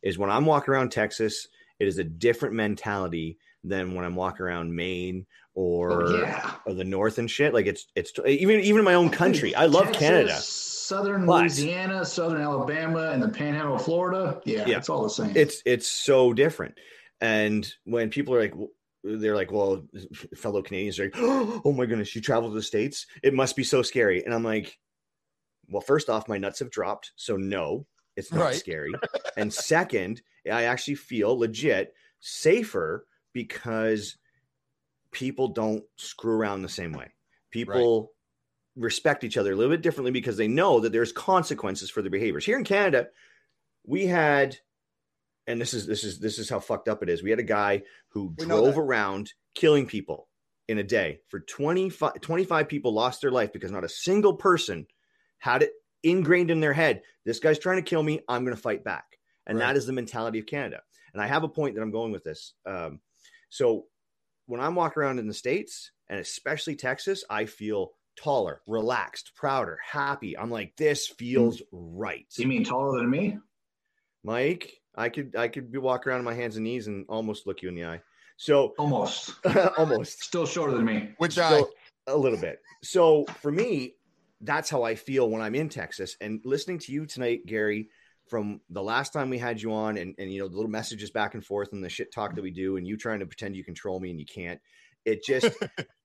[0.00, 1.48] Is when I'm walking around Texas,
[1.80, 6.54] it is a different mentality than when I'm walking around Maine or Oh, yeah.
[6.64, 7.52] or the North and shit.
[7.52, 9.56] Like it's it's even even in my own country.
[9.56, 10.36] I love Texas, Canada.
[10.40, 14.40] Southern But- Louisiana, Southern Alabama, and the Panhandle of Florida.
[14.44, 14.76] Yeah, Yeah.
[14.78, 15.32] it's all the same.
[15.36, 16.78] It's it's so different.
[17.20, 18.54] And when people are like,
[19.04, 19.86] they're like, well,
[20.36, 23.64] fellow Canadians are like, oh my goodness, you travel to the states, it must be
[23.64, 24.24] so scary.
[24.24, 24.78] And I'm like,
[25.68, 28.54] well, first off, my nuts have dropped, so no, it's not Right.
[28.54, 28.92] scary.
[29.36, 34.16] and second, I actually feel legit safer because
[35.12, 37.12] people don't screw around the same way.
[37.50, 38.12] People
[38.76, 42.10] respect each other a little bit differently because they know that there's consequences for their
[42.10, 42.44] behaviors.
[42.44, 43.08] Here in Canada,
[43.86, 44.56] we had
[45.48, 47.22] and this is this is this is how fucked up it is.
[47.22, 50.28] We had a guy who We drove around killing people
[50.68, 51.20] in a day.
[51.28, 54.86] For 25, 25 people lost their life because not a single person
[55.38, 57.02] had it ingrained in their head.
[57.24, 58.20] This guy's trying to kill me.
[58.28, 59.04] I'm going to fight back.
[59.46, 59.68] And Right.
[59.68, 60.82] that is the mentality of Canada.
[61.14, 62.52] And I have a point that I'm going with this.
[62.66, 63.00] Um,
[63.48, 63.86] so
[64.46, 69.78] when I'm walking around in the States and especially Texas, I feel taller, relaxed, prouder,
[69.82, 70.36] happy.
[70.36, 72.26] I'm like, this feels right.
[72.36, 73.38] you mean taller than me?
[74.22, 77.46] Mike, I could I could be walking around on my hands and knees and almost
[77.46, 78.00] look you in the eye.
[78.36, 79.34] So Almost.
[79.78, 81.10] almost Still shorter than me.
[81.18, 81.70] Which I so,
[82.08, 82.60] a little bit.
[82.82, 83.94] So for me,
[84.40, 86.16] that's how I feel when I'm in Texas.
[86.20, 87.88] And listening to you tonight, Gary,
[88.28, 91.10] from the last time we had you on, and and you know the little messages
[91.10, 93.56] back and forth and the shit talk that we do, and you trying to pretend
[93.56, 94.60] you control me and you can't.
[95.04, 95.48] It just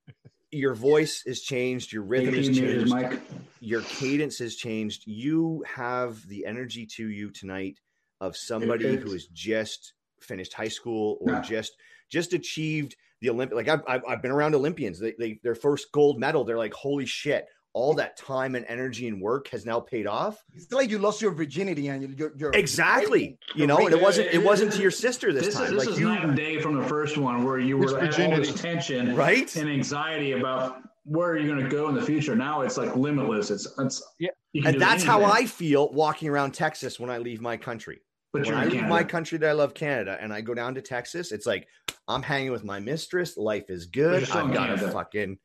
[0.51, 3.19] your voice has changed, your rhythm has AP muted, changed
[3.59, 5.03] your cadence has changed.
[5.05, 7.79] You have the energy to you tonight
[8.21, 11.41] of somebody who has just finished high school or Yeah.
[11.41, 11.73] just
[12.09, 13.55] just achieved the Olympic.
[13.55, 14.99] Like I've, I've, I've been around Olympians.
[14.99, 16.43] They, they their first gold medal.
[16.43, 17.47] They're like, holy shit!
[17.73, 20.43] All that time and energy and work has now paid off.
[20.53, 23.39] It's like you lost your virginity and you're, you're Exactly.
[23.55, 25.63] You know, and it wasn't it wasn't to your sister this, This, time.
[25.65, 27.85] is, this like is you, night and day from the first one, where you were
[27.85, 28.51] It's all virginity.
[28.51, 29.53] this tension right?
[29.55, 32.35] and anxiety about where are you're going to go in the future.
[32.35, 33.51] Now it's like limitless.
[33.51, 34.29] It's it's Yeah.
[34.53, 38.01] And do that's how I feel walking around Texas when I leave my country.
[38.31, 38.89] But when I leave Canada.
[38.89, 41.67] my country that I love, Canada, and I go down to Texas, it's like
[42.07, 43.37] I'm hanging with my mistress.
[43.37, 44.27] Life is good.
[44.31, 45.37] I've in got a fucking,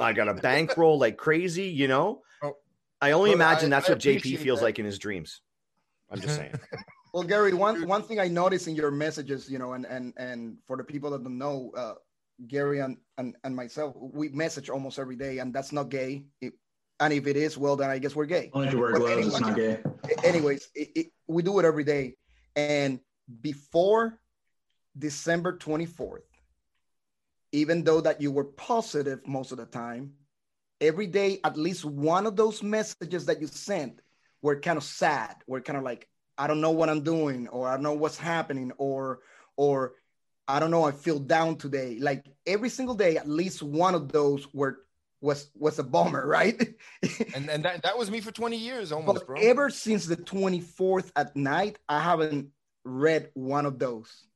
[0.00, 1.64] I got a bankroll like crazy.
[1.68, 2.56] You know, Oh.
[3.00, 4.64] I only imagine I- that's I what JP feels that.
[4.66, 5.40] like in his dreams.
[6.10, 6.54] I'm just saying.
[7.14, 10.56] Well, Gary, one one thing I noticed in your messages, you know, and and and
[10.66, 11.94] for the people that don't know, uh,
[12.46, 16.24] Gary and, and and myself, we message almost every day, and that's not gay.
[16.40, 16.54] It-
[17.00, 18.50] and if it is, well, then I guess we're gay.
[18.52, 19.82] Only if you wear gloves, it's not gay.
[20.22, 22.14] Anyways, it, it, we do it every day,
[22.54, 23.00] and
[23.40, 24.20] before
[24.96, 26.22] December twenty fourth,
[27.52, 30.12] even though that you were positive most of the time,
[30.80, 34.00] every day at least one of those messages that you sent
[34.40, 35.34] were kind of sad.
[35.48, 38.18] Were kind of like, I don't know what I'm doing, or I don't know what's
[38.18, 39.20] happening, or
[39.56, 39.94] or
[40.46, 41.98] I don't know, I feel down today.
[42.00, 44.80] Like every single day, at least one of those were
[45.20, 46.60] was was a bummer, right?
[47.34, 49.40] And and that, that was me for 20 years almost, but bro.
[49.40, 52.50] ever since the 24th at night, I haven't
[52.84, 54.26] read one of those.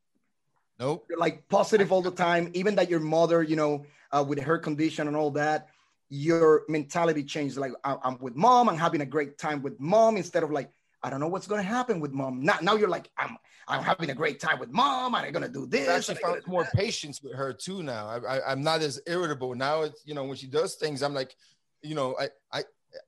[0.79, 1.07] nope.
[1.09, 4.59] You're like positive all the time, even that your mother, you know, uh, with her
[4.59, 5.69] condition and all that,
[6.09, 7.59] your mentality changed.
[7.59, 10.71] Like I- I'm with mom, I'm having a great time with mom instead of like
[11.03, 12.43] I don't know what's gonna happen with mom.
[12.43, 13.37] Now, now you're like I'm
[13.69, 15.15] I'm having a great time with mom.
[15.15, 15.89] and I'm gonna do this.
[15.89, 18.09] I've actually found more that." patience with her too now.
[18.09, 19.83] I, I, I'm not as irritable now.
[19.83, 21.35] It's you know when she does things, I'm like,
[21.83, 22.65] you know, I I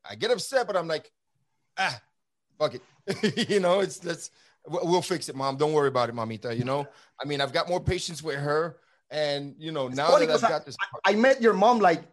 [0.08, 1.10] I get upset, but I'm like,
[1.78, 2.00] ah,
[2.58, 3.48] fuck it.
[3.48, 4.30] you know, it's that's
[4.68, 5.56] we'll fix it, mom.
[5.56, 6.56] Don't worry about it, mamita.
[6.56, 6.86] You know,
[7.20, 8.76] I mean, I've got more patience with her,
[9.10, 12.04] and you know, now that I've got this, I met your mom like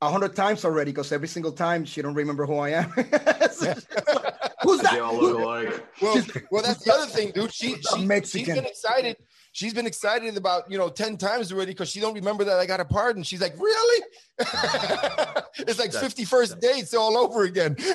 [0.00, 2.92] a hundred times already because every single time she don't remember who I am.
[4.78, 5.86] Who's They all look alike.
[6.00, 7.52] well, well, that's the other thing, dude.
[7.52, 8.54] She, she she's Mexican.
[8.54, 9.16] been excited.
[9.52, 12.66] She's been excited about you know ten times already because she don't remember that I
[12.66, 13.22] got a pardon.
[13.22, 14.04] She's like, really?
[14.38, 17.76] it's like fifty first dates all over again.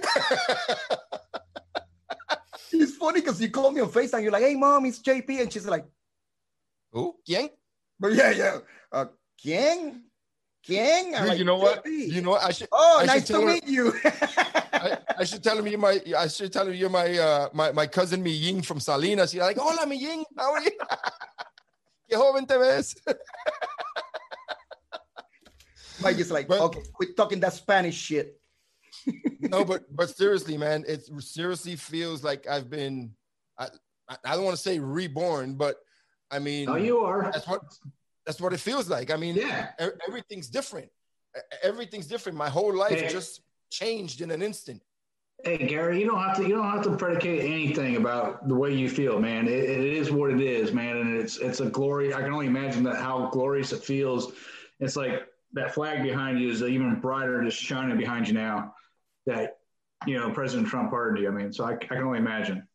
[2.69, 4.23] It's funny because you call me on FaceTime.
[4.23, 5.41] You're like, hey, mom, it's JP.
[5.41, 5.85] And she's like,
[6.91, 7.15] Who?
[7.25, 7.49] Yang?
[7.99, 8.57] but yeah, yeah.
[8.91, 9.05] Uh,
[9.43, 10.01] ¿Quién?
[10.67, 11.11] ¿Quién?
[11.17, 11.83] Dude, like, you know what?
[11.85, 12.43] "JP." You know what?
[12.43, 12.67] I should.
[12.71, 13.93] oh, I should nice to tell her- meet you.
[14.03, 16.01] I, I should tell him you're my.
[16.17, 17.17] I should tell him you're my.
[17.17, 19.33] Uh, my my cousin Mi Ying from Salinas.
[19.33, 20.25] You're like, hola, Mi Ying.
[20.37, 20.71] How are you?
[22.11, 22.95] Qué joven te ves.
[26.01, 28.39] Mike is like, But- okay, quit talking that Spanish shit.
[29.39, 33.11] no, but but seriously, man, it seriously feels like I've been.
[33.57, 33.67] I
[34.09, 35.77] I I don't want to say reborn, but
[36.29, 37.31] I mean, Oh, you are.
[37.31, 37.61] that's what
[38.27, 39.09] that's what it feels like.
[39.09, 39.71] I mean, Yeah.
[40.05, 40.89] everything's different.
[41.63, 42.37] Everything's different.
[42.37, 43.07] My whole life Hey.
[43.07, 44.83] just changed in an instant.
[45.43, 48.73] Hey Gary, you don't have to you don't have to predicate anything about the way
[48.73, 49.47] you feel, man.
[49.47, 52.13] It, it is what it is, man, and it's it's a glory.
[52.13, 54.33] I can only imagine that how glorious it feels.
[54.79, 58.73] It's like that flag behind you is even brighter, just shining behind you now.
[59.27, 59.59] That
[60.07, 61.29] you know President Trump pardoned you.
[61.29, 62.67] I mean, so I, I can only imagine.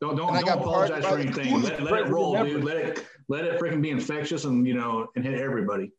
[0.00, 1.62] Don't don't, don't apologize for anything.
[1.62, 2.64] Let, let it roll, dude.
[2.64, 5.92] Let it let it freaking be infectious and you know and hit everybody.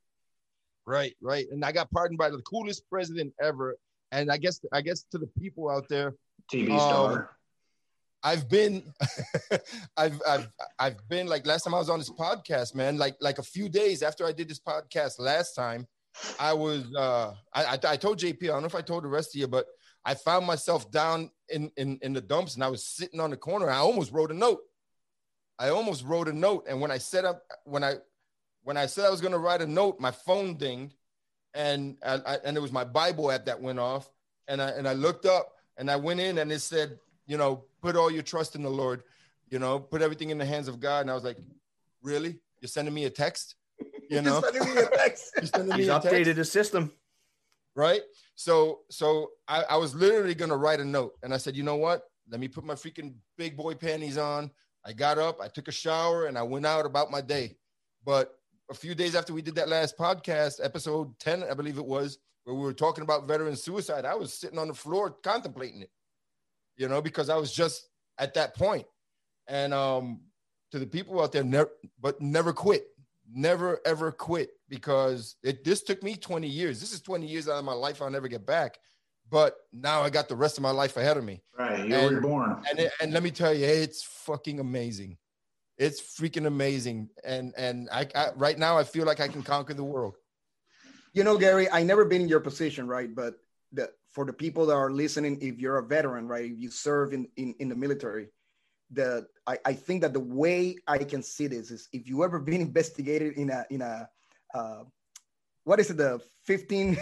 [0.85, 1.45] Right, right.
[1.51, 3.77] And I got pardoned by the coolest president ever.
[4.11, 6.15] And I guess I guess to the people out there,
[6.51, 7.35] TV Um, star.
[8.23, 8.91] I've been
[9.97, 10.47] I've I've
[10.79, 13.69] I've been like last time I was on this podcast, man, like like a few
[13.69, 15.87] days after I did this podcast last time,
[16.39, 19.07] I was uh I I, I told JP, I don't know if I told the
[19.09, 19.67] rest of you, but
[20.03, 23.37] I found myself down in in in the dumps and I was sitting on the
[23.37, 23.69] corner.
[23.69, 24.61] I almost wrote a note.
[25.59, 26.65] I almost wrote a note.
[26.69, 27.95] And when I set up when I
[28.63, 30.95] when I said I was gonna write a note, my phone dinged
[31.53, 34.09] and I, I, and it was my Bible app that went off.
[34.47, 37.65] And I and I looked up and I went in and it said, you know,
[37.81, 39.03] put all your trust in the Lord,
[39.49, 41.01] you know, put everything in the hands of God.
[41.01, 41.37] And I was like,
[42.01, 42.39] really?
[42.61, 43.55] You're sending me a text?
[44.09, 45.31] You know, Just sending me a text.
[45.37, 46.07] you're sending me He's a text?
[46.07, 46.91] updated his system.
[47.75, 48.01] right?
[48.33, 51.75] So so I, I was literally gonna write a note, and I said, you know
[51.75, 52.01] what?
[52.27, 54.49] Let me put my freaking big boy panties on.
[54.85, 57.57] I got up, I took a shower, and I went out about my day.
[58.05, 58.33] But
[58.69, 62.19] a few days after we did that last podcast, episode 10, I believe it was,
[62.43, 65.91] where we were talking about veteran suicide, I was sitting on the floor contemplating it,
[66.77, 68.85] you know, because I was just at that point.
[69.47, 70.21] And um,
[70.71, 72.87] to the people out there, never, but never quit,
[73.31, 76.79] never ever quit because it this took me 20 years.
[76.79, 78.77] This is 20 years out of my life I'll never get back.
[79.29, 81.41] But now I got the rest of my life ahead of me.
[81.57, 81.87] Right.
[81.87, 82.63] You And- were born.
[82.69, 85.17] And it, and let me tell you, it's fucking amazing.
[85.77, 87.09] It's freaking amazing.
[87.23, 90.15] And and I, I right now I feel like I can conquer the world.
[91.13, 93.13] You know, Gary, I never been in your position, right?
[93.13, 93.35] But
[93.71, 97.13] the, for the people that are listening, if you're a veteran, right, if you serve
[97.13, 98.27] in in, in the military,
[98.91, 102.39] the I, I think that the way I can see this is if you ever
[102.39, 104.09] been investigated in a in a
[104.53, 104.83] uh,
[105.63, 106.95] what is it the 15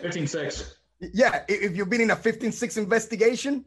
[0.00, 0.76] 15 6.
[1.00, 3.64] Yeah if you've been in a 15-6 investigation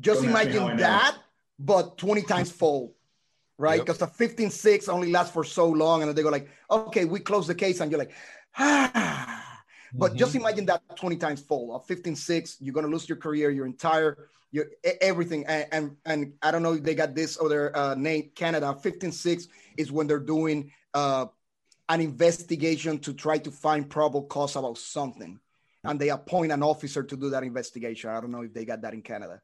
[0.00, 1.14] just Don't ask me how I imagine that
[1.58, 2.92] but 20 times fold
[3.58, 3.86] right Yep.
[3.86, 7.20] because the 15-6 only lasts for so long and then they go like okay we
[7.20, 8.12] close the case and you're like
[8.58, 9.62] ah
[9.94, 10.40] but just Mhm.
[10.40, 14.28] imagine that 20 times fold of 15-6 you're going to lose your career your entire
[14.50, 14.66] your
[15.00, 18.74] everything and, and and i don't know if they got this other uh name canada
[18.82, 21.26] 15-6 is when they're doing uh
[21.88, 25.38] an investigation to try to find probable cause about something
[25.84, 28.80] and they appoint an officer to do that investigation i don't know if they got
[28.82, 29.40] that in canada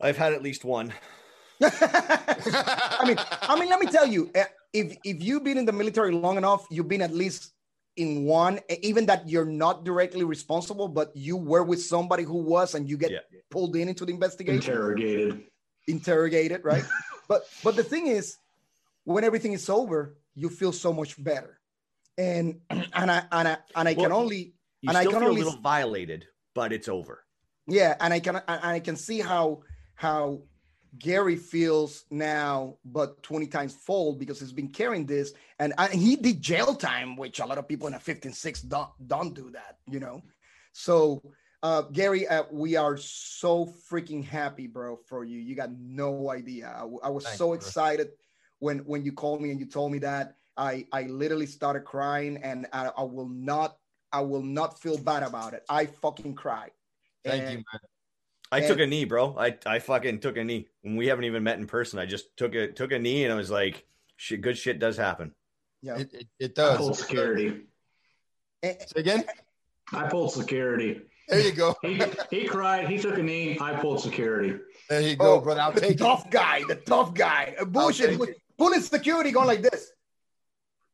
[0.00, 0.92] I've had at least one.
[1.62, 5.72] I mean, I mean, let me tell you, eh, if if you've been in the
[5.72, 7.52] military long enough, you've been at least
[7.96, 12.38] in one, eh, even that you're not directly responsible, but you were with somebody who
[12.38, 13.20] was, and you get Yeah.
[13.50, 15.44] pulled in into the investigation, Interrogated.
[15.86, 16.84] interrogated, right?
[17.28, 18.36] but but the thing is,
[19.04, 21.60] when everything is over, you feel so much better,
[22.18, 24.53] and and I and I and I can only
[24.84, 27.24] You And I still can feel only- a little violated, but it's over.
[27.66, 29.62] Yeah, and I can and I can see how
[29.94, 30.42] how
[30.98, 36.16] Gary feels now, but 20 times fold because he's been carrying this, and, and he
[36.16, 39.78] did jail time, which a lot of people in a 15-6 don't don't do that,
[39.90, 40.20] you know.
[40.74, 41.22] So
[41.62, 45.38] uh Gary, uh, we are so freaking happy, bro, for you.
[45.40, 46.66] You got no idea.
[47.02, 47.54] I was Thanks, so bro.
[47.54, 48.08] excited
[48.58, 50.36] when when you called me and you told me that.
[50.58, 53.78] I I literally started crying, and I, I will not
[54.14, 55.64] I will not feel bad about it.
[55.68, 56.70] I fucking cried.
[57.24, 57.80] Thank And- you, man.
[58.52, 59.36] I And- took a knee, bro.
[59.36, 60.68] I, I fucking took a knee.
[60.84, 61.98] And we haven't even met in person.
[61.98, 63.84] I just took a took a knee and I was like,
[64.16, 65.34] shit, good shit does happen.
[65.82, 65.96] Yeah.
[65.98, 66.78] It, it, it I does.
[66.78, 67.62] pulled security.
[68.62, 69.24] Eh, Say again.
[69.92, 71.00] I pulled security.
[71.28, 71.74] There you go.
[71.82, 72.00] He,
[72.30, 72.86] he cried.
[72.88, 73.58] He took a knee.
[73.60, 74.58] I pulled security.
[74.88, 75.60] There you go, Oh, brother.
[75.62, 75.98] I'll the it.
[75.98, 77.56] tough guy, the tough guy.
[77.66, 78.10] Bullshit.
[78.10, 79.90] take with- Pulling security going like this.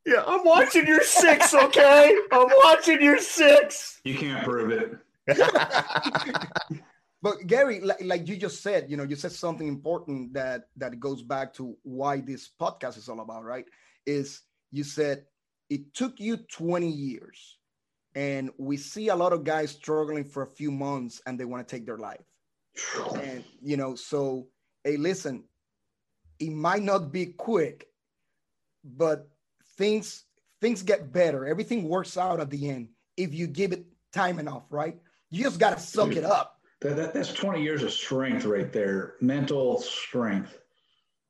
[0.07, 2.17] Yeah, I'm watching your six, okay?
[2.33, 4.01] I'm watching your six.
[4.05, 4.99] You can't prove it.
[7.23, 10.99] But Gary, like, like you just said, you know, you said something important that that
[10.99, 13.67] goes back to why this podcast is all about, right?
[14.07, 15.27] Is you said
[15.69, 17.59] it took you 20 years,
[18.15, 21.67] and we see a lot of guys struggling for a few months and they want
[21.67, 22.25] to take their life.
[23.23, 24.49] And you know, so
[24.85, 25.45] hey, listen,
[26.39, 27.89] it might not be quick,
[28.83, 29.29] but
[29.81, 30.25] things
[30.61, 31.47] things get better.
[31.47, 34.97] Everything works out at the end if you give it time enough, right?
[35.31, 36.61] You just gotta suck it up.
[36.83, 39.15] That, that, that's 20 years of strength right there.
[39.21, 40.59] Mental strength.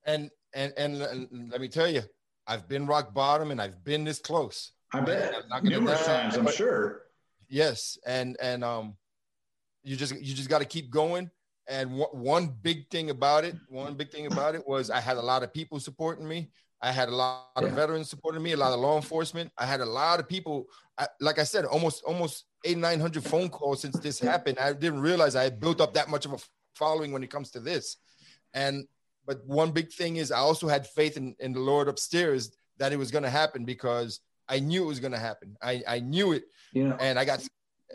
[0.05, 2.03] And, and and and let me tell you,
[2.47, 4.73] I've been rock bottom and I've been this close.
[4.93, 7.03] I bet I'm not gonna numerous deny, times, I'm but- sure.
[7.49, 8.97] Yes, and and um,
[9.83, 11.31] you just you just got to keep going.
[11.69, 15.17] And one one big thing about it, one big thing about it was I had
[15.17, 16.51] a lot of people supporting me.
[16.83, 19.53] I had a lot of veterans supporting me, a lot of law enforcement.
[19.59, 20.67] I had a lot of people.
[20.99, 24.59] I, like I said, almost almost eight nine hundred phone calls since this happened.
[24.59, 26.39] I didn't realize I had built up that much of a
[26.75, 27.97] following when it comes to this.
[28.55, 28.87] And
[29.27, 32.93] but one big thing is I also had faith in, in the Lord upstairs that
[32.93, 35.57] it was going to happen because I knew it was going to happen.
[35.63, 36.45] I, I knew it
[36.89, 37.47] know, and I got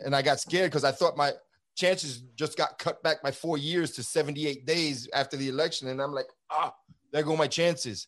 [0.04, 1.32] and I got scared because I thought my
[1.74, 6.00] chances just got cut back by four years to 78 days after the election, and
[6.00, 6.72] I'm like, ah,
[7.12, 8.06] there go my chances.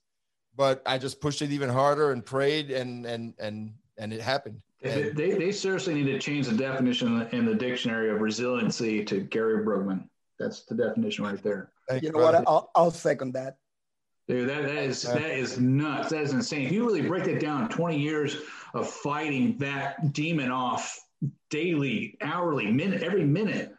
[0.58, 4.60] But I just pushed it even harder and prayed, and and and and it happened.
[4.82, 9.20] they, they, they seriously need to change the definition in the, dictionary of resiliency to
[9.20, 10.08] Gary Brugman.
[10.38, 11.70] That's the definition right there.
[11.88, 12.38] Thank You know brother.
[12.38, 12.48] what?
[12.48, 13.58] I'll, I'll second that.
[14.26, 16.10] Dude, that, that is that is nuts.
[16.10, 16.66] That is insane.
[16.66, 18.36] If you really break that down, 20 years
[18.74, 20.98] of fighting that demon off
[21.50, 23.72] daily, hourly, minute, every minute,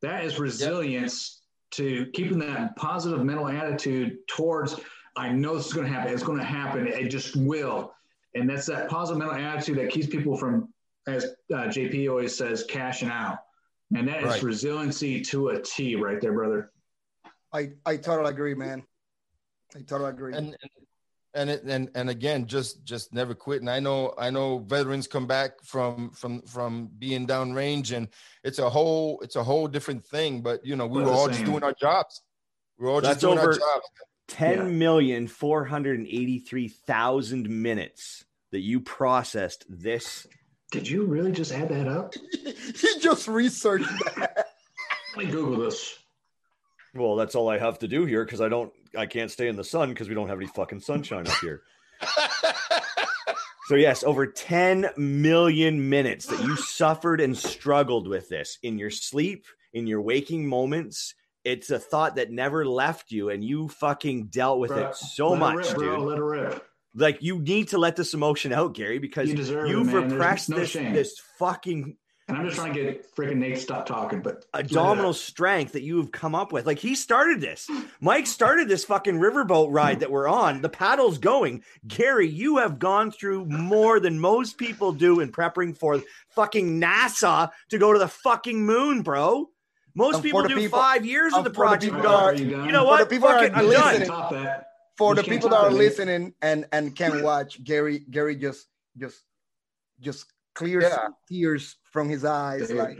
[0.00, 1.42] that is resilience
[1.72, 4.80] to keeping that positive mental attitude towards
[5.16, 6.12] I know this is going to happen.
[6.12, 6.86] It's going to happen.
[6.86, 7.92] It just will.
[8.34, 10.72] And that's that positive mental attitude that keeps people from,
[11.06, 13.38] as uh, JP always says, cashing out.
[13.96, 14.42] And that is Right.
[14.42, 16.70] resiliency to a T right there, brother.
[17.52, 18.82] I, I totally agree, man.
[19.74, 20.34] I totally agree.
[20.34, 20.56] and
[21.34, 23.60] and it, and and again, just just never quit.
[23.60, 28.08] And I know I know veterans come back from from from being downrange, and
[28.42, 30.40] it's a whole it's a whole different thing.
[30.40, 32.22] But you know, we We're were the all just doing our jobs.
[32.78, 33.86] We're all That's just doing our jobs.
[34.28, 40.26] Ten million four hundred and eighty-three thousand minutes that you processed this.
[40.72, 42.14] Did you really just add that up?
[42.44, 44.46] he just researched that.
[45.16, 45.98] Let me Google this.
[46.94, 49.56] Well, that's all I have to do here because I don't, I can't stay in
[49.56, 51.62] the sun because we don't have any fucking sunshine up here.
[53.66, 58.90] So yes, over 10 million minutes that you suffered and struggled with this in your
[58.90, 61.16] sleep, in your waking moments.
[61.46, 65.28] It's a thought that never left you, and you fucking dealt with Bro, it so
[65.30, 66.00] let much, it rip, dude.
[66.00, 66.66] Let it rip.
[66.96, 70.56] Like you need to let this emotion out, Gary, because You deserve you've repressed no
[70.56, 70.92] this shame.
[70.92, 75.12] this fucking And I'm just trying to get freaking Nate to stop talking, but abdominal
[75.12, 76.66] strength that you have come up with.
[76.66, 77.70] Like he started this.
[78.00, 80.62] Mike started this fucking riverboat ride that we're on.
[80.62, 81.62] The paddle's going.
[81.86, 87.50] Gary, you have gone through more than most people do in prepping for fucking NASA
[87.68, 89.48] to go to the fucking moon, bro.
[89.96, 91.82] Most people do people- five years of the for the project.
[91.94, 92.66] people and go, that are- you done?
[92.66, 92.98] you know For what?
[93.08, 93.98] the people Fuck it, are I'm done.
[94.00, 94.08] listening-
[94.44, 94.66] that.
[94.96, 98.66] for You the people that are that, listening and and can watch Gary Gary just
[98.96, 99.18] just
[100.00, 101.08] just clears Yeah.
[101.28, 102.76] tears from his eyes Dude.
[102.78, 102.98] like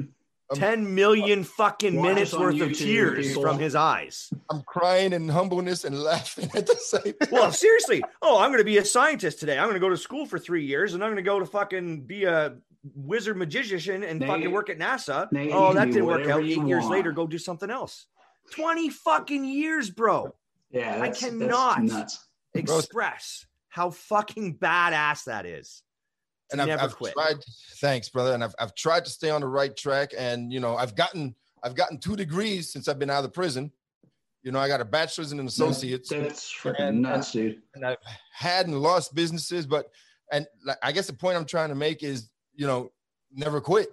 [0.48, 3.42] um, 10 million fucking minutes us on worth of tears people.
[3.42, 4.30] from his eyes.
[4.48, 7.28] I'm crying in humbleness and laughing at the same time.
[7.32, 8.04] Well, seriously.
[8.22, 9.58] Oh, I'm going to be a scientist today.
[9.58, 11.46] I'm going to go to school for three years and I'm going to go to
[11.46, 12.58] fucking be a
[12.94, 15.28] wizard magician and Nate, fucking work at NASA.
[15.52, 16.44] Oh, that didn't work out.
[16.44, 16.92] you Eight years want.
[16.92, 18.06] later, go do something else.
[18.54, 20.34] 20 fucking years, bro.
[20.70, 21.86] Yeah, I cannot.
[21.86, 22.22] That's.
[22.54, 25.82] Express how fucking badass that is.
[26.50, 27.12] And I've, never I've quit.
[27.12, 27.36] tried
[27.80, 30.76] thanks brother and I've, I've tried to stay on the right track and you know
[30.76, 31.34] i've gotten
[31.64, 33.72] i've gotten two degrees since i've been out of the prison
[34.44, 37.60] you know i got a bachelor's and an associate's That's freaking And- nuts, dude.
[37.74, 37.96] and i've
[38.32, 39.90] had and lost businesses but
[40.30, 42.90] and like, i guess the point i'm trying to make is you know
[43.32, 43.88] never quit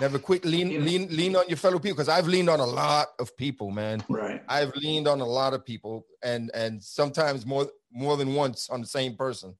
[0.00, 0.80] never quit lean Yeah.
[0.80, 4.02] lean lean on your fellow people because i've leaned on a lot of people man
[4.08, 4.42] Right.
[4.48, 8.80] I've leaned on a lot of people and and sometimes more more than once on
[8.80, 9.54] the same person.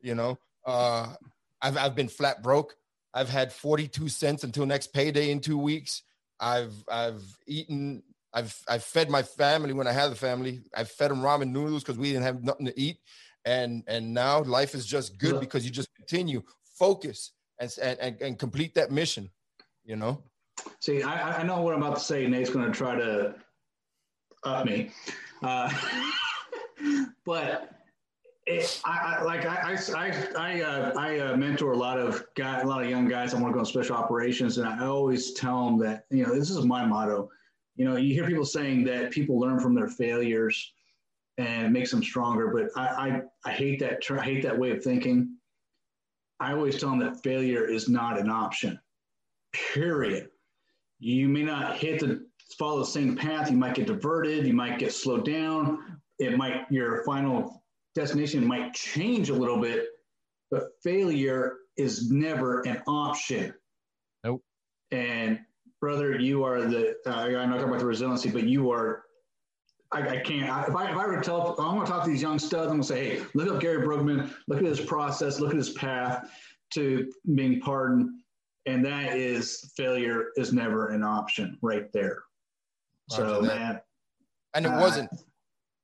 [0.00, 1.14] You know, uh,
[1.62, 2.76] I've I've been flat broke.
[3.14, 6.02] I've had 42 cents until next payday in two weeks.
[6.38, 8.02] I've I've eaten.
[8.34, 10.60] I've I've fed my family when I had the family.
[10.76, 12.98] I've fed them ramen noodles because we didn't have nothing to eat.
[13.46, 15.40] And and now life is just good Yeah.
[15.40, 16.42] because you just continue,
[16.78, 19.30] focus, and and and, complete that mission.
[19.84, 20.22] You know.
[20.80, 22.26] See, I, I know what I'm about to say.
[22.26, 23.34] Nate's going to try to
[24.44, 24.90] up me,
[25.42, 25.72] uh,
[27.26, 27.70] but
[28.46, 32.60] it, I, I like I I I uh, I uh, mentor a lot of guy,
[32.60, 33.32] a lot of young guys.
[33.32, 36.34] I want to go in special operations, and I always tell them that you know
[36.34, 37.30] this is my motto.
[37.76, 40.72] You know, you hear people saying that people learn from their failures
[41.38, 44.84] and makes them stronger, but I I, I hate that I hate that way of
[44.84, 45.36] thinking.
[46.40, 48.78] I always tell them that failure is not an option.
[49.72, 50.28] Period
[51.04, 52.26] you may not hit the
[52.58, 56.62] follow the same path you might get diverted you might get slowed down it might
[56.70, 57.62] your final
[57.94, 59.86] destination might change a little bit
[60.50, 63.52] but failure is never an option
[64.22, 64.42] Nope.
[64.90, 65.40] and
[65.80, 69.03] brother you are the uh, I'm talking about the resiliency but you are
[69.94, 70.50] I, I can't.
[70.50, 72.38] I, if I if I were to tell, I'm going to talk to these young
[72.38, 72.64] studs.
[72.70, 74.32] I'm going to say, hey, look up Gary Brugman.
[74.48, 75.38] Look at his process.
[75.40, 76.30] Look at his path
[76.74, 78.10] to being pardoned
[78.66, 82.22] and that is failure is never an option right there.
[83.10, 83.58] So that.
[83.58, 83.80] man,
[84.54, 85.10] And it Uh, wasn't.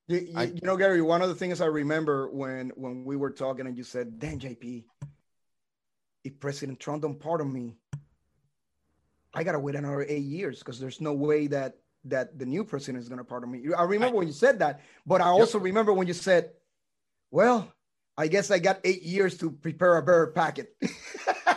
[0.08, 3.16] You, you, I- you know, Gary, one of the things I remember when when we
[3.16, 4.84] were talking and you said, "Damn, JP,
[6.24, 7.76] if President Trump don't pardon me,
[9.34, 11.74] I gotta wait another eight years because there's no way that
[12.04, 15.20] that the new president is gonna pardon me." I remember when you said that, but
[15.20, 16.52] I also remember when you said,
[17.30, 17.72] "Well,
[18.16, 20.76] I guess I got eight years to prepare a better packet."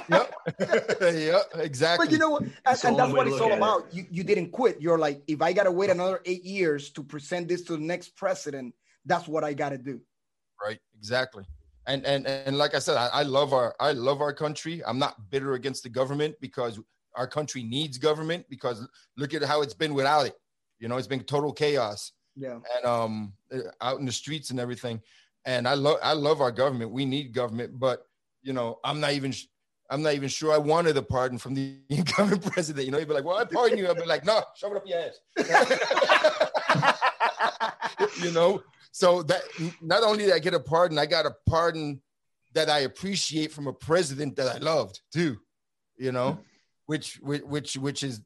[0.10, 0.34] Yep.
[1.02, 1.42] yep.
[1.56, 2.08] Exactly.
[2.08, 2.42] But you know what?
[2.44, 3.58] And, That's and that's what it's all at it.
[3.58, 3.94] about.
[3.94, 4.82] You, you didn't quit.
[4.82, 7.84] You're like, if I got to wait another eight years to present this to the
[7.84, 8.76] next president,
[9.06, 10.02] that's what I got to do.
[10.64, 11.46] right exactly
[11.88, 15.00] and and and like i said I, I love our i love our country i'm
[15.00, 16.80] not bitter against the government because
[17.16, 18.88] our country needs government because
[19.18, 20.36] look at how it's been without it.
[20.80, 22.12] You know it's been total chaos.
[22.36, 22.58] Yeah.
[22.76, 25.02] and um uh, out in the streets and everything.
[25.46, 26.92] And i love i love our government.
[26.92, 28.06] We need government but
[28.42, 29.46] you know i'm not even sh-
[29.90, 32.86] i'm not even sure i wanted a pardon from the incoming president.
[32.86, 33.88] You know he'd be like well i pardon you.
[33.90, 35.20] I'd be like no shove it up your ass.
[38.22, 38.62] You know?
[38.92, 39.42] So that
[39.82, 42.02] not only did i get a pardon i got a pardon
[42.54, 45.38] that i appreciate from a president that i loved too.
[45.98, 46.40] You know
[46.86, 48.22] which which which, which is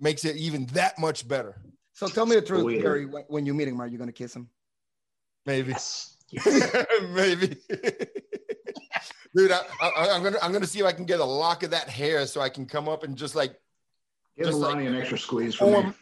[0.00, 1.60] makes it even that much better
[1.92, 2.82] So tell me the truth, Weird.
[2.82, 3.06] Gary.
[3.06, 4.48] When, when you meet him, are you going to kiss him?
[5.46, 6.16] maybe yes,
[7.10, 7.56] maybe
[9.34, 11.70] dude I, I, i'm gonna i'm gonna see if i can get a lock of
[11.70, 13.54] that hair so i can come up and just like
[14.36, 15.72] give Just like- an extra squeeze for me.
[15.72, 15.94] form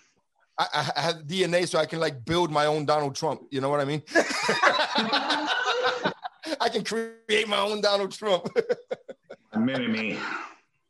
[0.59, 3.43] I, I I have DNA so I can like build my own Donald Trump.
[3.51, 4.03] You know what I mean?
[6.61, 8.49] I can create my own Donald Trump.
[9.55, 10.19] Mini me.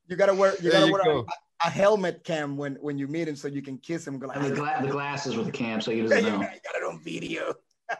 [0.09, 0.55] You got to wear.
[0.63, 1.03] You got to you wear.
[1.05, 1.27] go.
[1.65, 4.19] a helmet cam when when you meet him, so you can kiss him.
[4.19, 6.31] Go like, And the, gla- the glasses with the cam, so he Yeah, doesn't you
[6.33, 6.39] know.
[6.39, 7.55] got got it on video.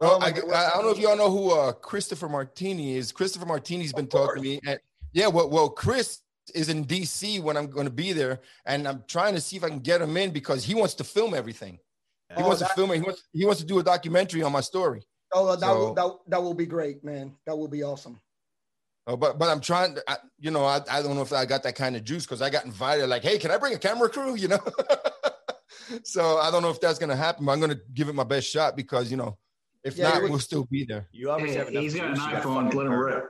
[0.00, 3.12] Well, Oh I, I don't know if y'all know who uh, Christopher Martini is.
[3.12, 4.58] Christopher Martini's been talking to me.
[4.66, 4.80] And,
[5.12, 6.20] yeah, well, well, Chris
[6.54, 9.64] is in DC when I'm going to be there, and I'm trying to see if
[9.64, 11.78] I can get him in because he wants to film everything.
[12.34, 12.94] He Oh, wants that- to film it.
[12.94, 15.02] He wants, he wants to do a documentary on my story.
[15.34, 17.34] Oh, that will that, that will be great, man.
[17.46, 18.18] That will be awesome.
[19.10, 21.44] Uh, but but I'm trying to, I, you know, I, I don't know if I
[21.44, 23.08] got that kind of juice because I got invited.
[23.08, 24.34] Like, hey, can I bring a camera crew?
[24.40, 24.60] You know,
[26.04, 27.44] so I don't know if that's gonna happen.
[27.44, 29.36] But I'm gonna give it my best shot because you know,
[29.82, 31.08] if Yeah, not, was- we'll still be there.
[31.12, 32.74] You obviously have Hey, enough he's got an juice, you got iPhone.
[32.74, 33.24] Let him rip.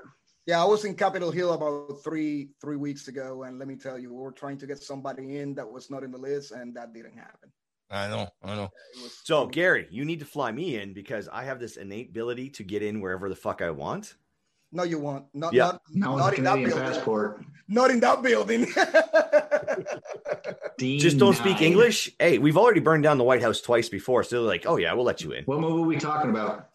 [0.47, 3.99] Yeah, I was in Capitol Hill about three three weeks ago, and let me tell
[3.99, 6.76] you, we were trying to get somebody in that was not in the list, and
[6.76, 7.51] that didn't happen.
[7.91, 8.68] I know, I know.
[9.24, 12.62] So, Gary, you need to fly me in because I have this innate ability to
[12.62, 14.14] get in wherever the fuck I want.
[14.73, 15.27] No, you won't.
[15.35, 15.64] Not Yeah.
[15.66, 16.93] not, Now not with a in that Canadian building.
[16.95, 17.45] passport.
[17.68, 18.66] Not in that building.
[20.99, 22.11] Just don't speak English.
[22.18, 24.93] Hey, we've already burned down the White House twice before, so they're like, "Oh yeah,
[24.95, 26.68] we'll let you in." What movie are we talking about?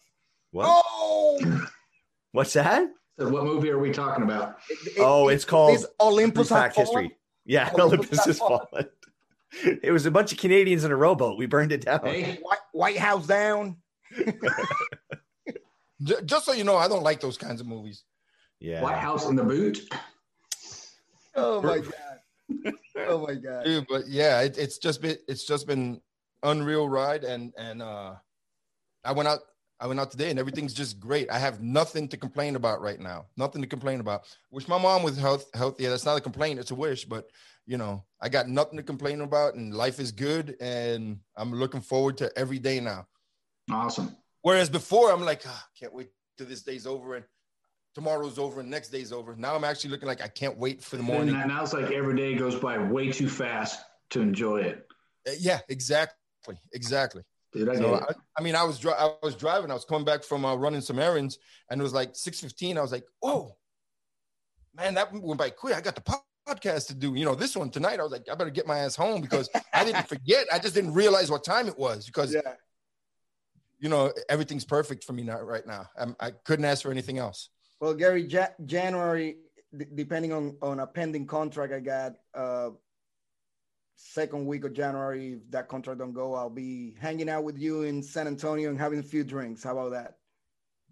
[0.52, 0.66] What?
[0.68, 1.66] oh,
[2.32, 2.88] What's that?
[3.18, 4.56] So what movie are we talking about?
[4.70, 7.16] it- Oh, it's called it's Olympus Fact Has history.
[7.44, 8.86] Yeah, Olympus Olympus has has fallen.
[9.82, 11.38] It was a bunch of Canadians in a rowboat.
[11.38, 12.00] We burned it down.
[12.04, 13.76] Hey, White, White House down.
[16.02, 18.04] J- just so you know, I don't like those kinds of movies.
[18.60, 18.82] Yeah.
[18.82, 19.80] White House in the boot.
[21.34, 22.74] Oh my god.
[22.96, 23.64] Oh my god.
[23.64, 26.00] Dude, but yeah, it, it's just been it's just been
[26.42, 28.14] unreal ride, and and uh,
[29.04, 29.40] I went out
[29.78, 31.30] I went out today, and everything's just great.
[31.30, 33.26] I have nothing to complain about right now.
[33.36, 34.22] Nothing to complain about.
[34.50, 35.86] Wish my mom was health healthy.
[35.86, 37.04] That's not a complaint; it's a wish.
[37.04, 37.28] But
[37.66, 41.82] you know, I got nothing to complain about, and life is good, and I'm looking
[41.82, 43.06] forward to every day now.
[43.70, 44.16] Awesome.
[44.46, 47.24] Whereas before, I'm like, ah, can't wait till this day's over and
[47.96, 49.34] tomorrow's over and next day's over.
[49.34, 51.34] Now I'm actually looking like I can't wait for the And morning.
[51.48, 53.80] now it's like every day goes by way too fast
[54.10, 54.86] to enjoy it.
[55.28, 56.14] Uh, Yeah, exactly,
[56.72, 57.24] exactly.
[57.52, 57.94] Dude, I So.
[57.96, 59.68] I, I mean, I was dri- I was driving.
[59.72, 61.38] I was coming back from uh, running some errands,
[61.68, 62.78] and it was like six fifteen.
[62.78, 63.50] I was like, "Oh,
[64.76, 67.14] man, that went by quick." I got the po- podcast to do.
[67.16, 67.98] You know, this one tonight.
[67.98, 70.46] I was like, "I better get my ass home because I didn't forget.
[70.52, 72.54] I just didn't realize what time it was because Yeah.
[73.78, 75.86] You know everything's perfect for me now right now.
[75.98, 77.50] I'm, I couldn't ask for anything else.
[77.80, 79.36] Well, Gary, ja- January,
[79.76, 82.70] d- depending on on a pending contract I got, uh,
[83.96, 87.82] second week of January, if that contract don't go, I'll be hanging out with you
[87.82, 89.62] in San Antonio and having a few drinks.
[89.62, 90.16] How about that?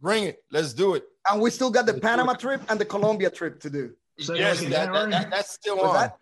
[0.01, 0.43] Bring it.
[0.51, 1.05] Let's do it.
[1.31, 3.95] And we still got the Panama trip and the Colombia trip to do.
[4.19, 5.11] Second yes, week of that, that, January?
[5.11, 5.95] that- that's still Was on.
[5.95, 6.19] that-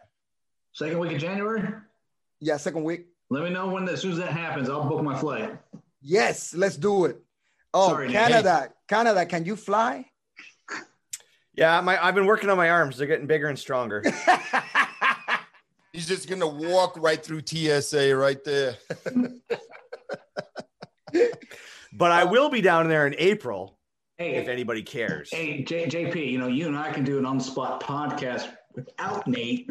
[0.75, 1.69] Second week of January?
[2.41, 3.07] Yeah, second week.
[3.31, 4.69] Let me know when as soon as that happens.
[4.71, 5.59] I'll book my flight.
[6.03, 7.17] Yes, let's do it.
[7.73, 8.17] Oh, Sorry, Nick.
[8.17, 10.07] Canada, Canada, can you fly?
[11.55, 12.97] Yeah, my I've been working on my arms.
[12.97, 14.03] They're getting bigger and stronger.
[15.93, 18.77] He's just gonna walk right through TSA right there.
[21.93, 23.79] But I uh, will be down there in April
[24.17, 25.29] Hey, if anybody cares.
[25.31, 29.27] hey, J- JP, you know, you and I can do an on spot podcast without
[29.27, 29.69] Nate.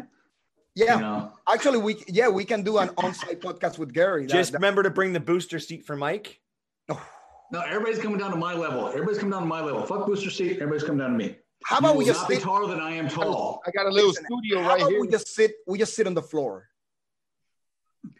[0.74, 4.22] Yeah, You know, actually, we yeah we can do an on-site podcast with Gary.
[4.26, 6.40] That- Just that- remember to bring the booster seat for Mike.
[6.88, 8.88] no, everybody's coming down to my level.
[8.88, 9.84] Everybody's coming down to my level.
[9.84, 10.54] Fuck booster seat.
[10.54, 11.36] Everybody's coming down to me.
[11.64, 13.90] how about You we just not be taller than I am tall, I got a
[13.90, 15.00] little Listen, studio How right about here.
[15.00, 15.52] we just sit?
[15.66, 16.68] We just sit on the floor.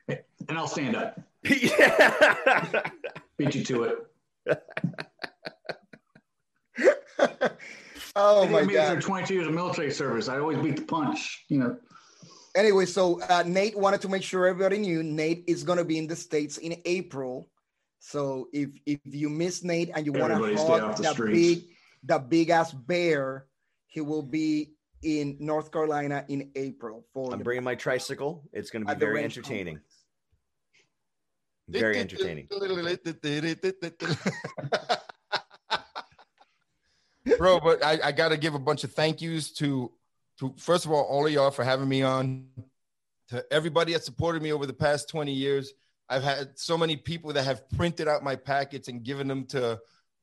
[0.09, 0.19] and
[0.51, 1.19] I'll stand up.
[1.45, 2.83] yeah.
[3.39, 3.99] Beat you to it.
[8.17, 9.03] oh I my did after god.
[9.03, 10.29] 22 years of military service.
[10.29, 11.45] I always beat the punch.
[11.49, 11.77] You know,
[12.55, 15.97] Anyway, so uh, Nate wanted to make sure everybody knew Nate is going to be
[15.99, 17.49] in the states in April.
[17.99, 21.65] So if if you miss Nate and you want to Everybody hug off the big
[22.05, 23.47] that big ass bear,
[23.87, 28.49] he will be in North Carolina in April for I'm the- bringing my tricycle.
[28.53, 29.77] It's going to be very entertaining.
[29.77, 30.05] conference.
[31.69, 32.49] Very entertaining.
[37.39, 39.93] Bro, but I, I got to give a bunch of thank yous to,
[40.43, 42.47] to first of all, all of y'all for having me on,
[43.29, 45.73] to everybody that supported me over the past 20 years.
[46.09, 49.81] I've had so many people that have printed out my packets and given them to,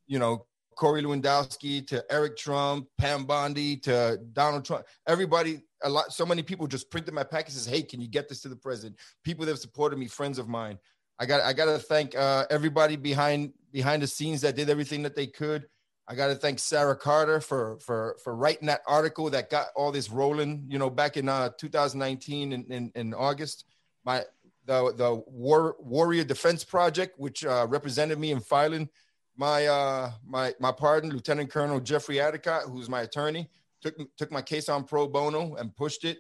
[0.08, 0.46] you know,
[0.76, 4.86] Corey Lewandowski, to Eric Trump, Pam Bondi, to Donald Trump.
[5.08, 7.56] Everybody, a lot, so many people just printed my packets.
[7.56, 8.98] Says, hey, can you get this to the president?
[9.24, 10.78] People that have supported me, friends of mine.
[11.18, 15.04] I got, I got to thank uh, everybody behind behind the scenes that did everything
[15.04, 15.68] that they could.
[16.10, 19.92] I got to thank Sarah Carter for for for writing that article that got all
[19.92, 20.66] this rolling.
[20.68, 23.66] You know, back in uh, 2019 in, in, in August,
[24.04, 24.24] my
[24.66, 28.90] the the War, Warrior Defense Project, which uh, represented me in filing
[29.38, 33.48] my uh, my my pardon, Lieutenant Colonel Jeffrey Addicott, who's my attorney.
[33.82, 36.20] took took my case on pro bono and pushed it.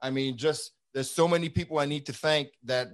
[0.00, 2.88] I mean, just there's so many people I need to thank that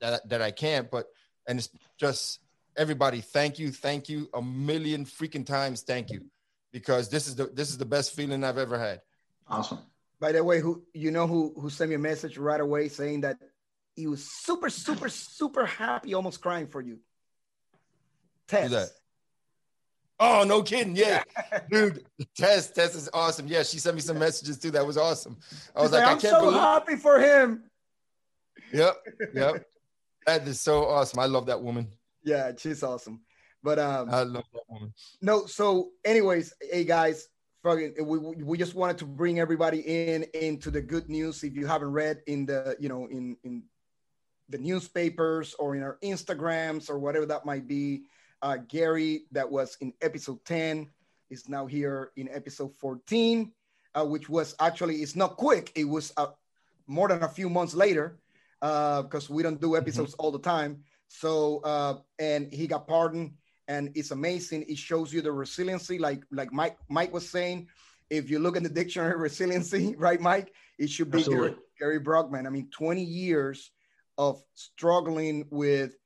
[0.00, 0.90] that that I can't.
[0.90, 1.06] But
[1.48, 2.40] and it's just
[2.76, 3.20] everybody.
[3.20, 5.82] Thank you, thank you a million freaking times.
[5.82, 6.26] Thank you,
[6.72, 9.00] because this is the this is the best feeling I've ever had.
[9.48, 9.78] Awesome.
[10.18, 13.22] By the way, who you know who who sent me a message right away saying
[13.22, 13.38] that
[13.96, 16.98] he was super, super, super happy, almost crying for you.
[18.46, 18.62] Tess.
[18.62, 18.88] Who's that?
[20.18, 20.96] Oh, no kidding.
[20.96, 21.22] Yeah.
[21.70, 22.04] Dude,
[22.36, 23.48] Tess, Tess is awesome.
[23.48, 24.70] Yeah, she sent me some messages too.
[24.70, 25.36] That was awesome.
[25.74, 27.64] I was She's like, I I'm can't so believe happy for him.
[28.72, 28.96] Yep.
[29.34, 29.66] Yep.
[30.26, 31.18] that is so awesome.
[31.18, 31.88] I love that woman.
[32.26, 33.20] Yeah, she's awesome.
[33.62, 34.92] But um, I love that woman.
[35.22, 37.28] no, so anyways, hey guys,
[37.62, 41.42] we, we just wanted to bring everybody in into the good news.
[41.44, 43.62] If you haven't read in the, you know, in in
[44.48, 48.02] the newspapers or in our Instagrams or whatever that might be,
[48.42, 50.88] uh, Gary, that was in episode 10,
[51.30, 53.52] is now here in episode 14,
[53.94, 55.72] uh, which was actually, it's not quick.
[55.74, 56.28] It was uh,
[56.86, 58.18] more than a few months later
[58.60, 60.82] because we don't do episodes all the time.
[61.08, 63.32] So, uh, and he got pardoned
[63.68, 64.64] and it's amazing.
[64.68, 67.68] It shows you the resiliency, like like Mike Mike was saying.
[68.08, 70.52] If you look in the dictionary, resiliency, right, Mike?
[70.78, 71.54] It should be Gary.
[71.78, 72.46] Gary Brugman.
[72.46, 73.70] I mean, 20 years
[74.18, 75.96] of struggling with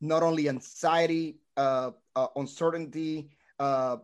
[0.00, 3.98] not only anxiety, uh, uh, uncertainty, uh,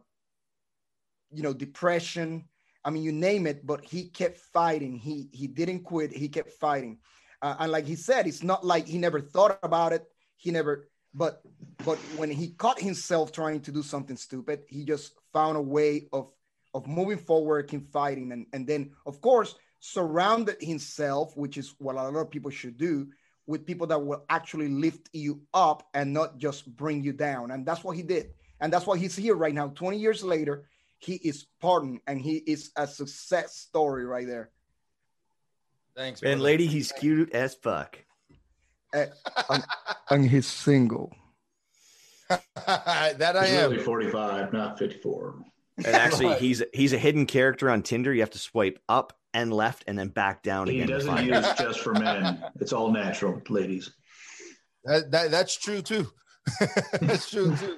[1.33, 2.45] you know, depression.
[2.85, 4.97] I mean, you name it, but he kept fighting.
[4.97, 6.13] He he didn't quit.
[6.13, 6.99] He kept fighting.
[7.43, 10.05] Uh, and like he said, it's not like he never thought about it.
[10.41, 11.43] He never, but
[11.85, 16.09] but when he caught himself trying to do something stupid, he just found a way
[16.15, 16.33] of
[16.73, 21.97] of moving forward, keep fighting, and and then of course surrounded himself, which is what
[21.97, 23.09] a lot of people should do,
[23.47, 27.51] with people that will actually lift you up and not just bring you down.
[27.51, 28.31] And that's what he did.
[28.61, 29.69] And that's why he's here right now.
[29.69, 30.65] 20 years later,
[30.99, 34.51] he is pardoned and he is a success story right there.
[35.97, 36.23] Thanks.
[36.23, 36.33] Man.
[36.33, 36.51] And brother.
[36.53, 37.99] lady, he's cute as fuck.
[40.11, 41.13] And he's single.
[42.29, 43.71] that I He's am.
[43.73, 45.35] really 45, not 54.
[45.79, 48.13] And actually, he's he's a hidden character on Tinder.
[48.13, 50.89] You have to swipe up and left and then back down He again.
[50.89, 51.55] to doesn't use him.
[51.59, 52.43] just for men.
[52.61, 53.91] It's all natural, ladies.
[54.85, 56.07] That, that that's true too.
[57.01, 57.77] that's true too.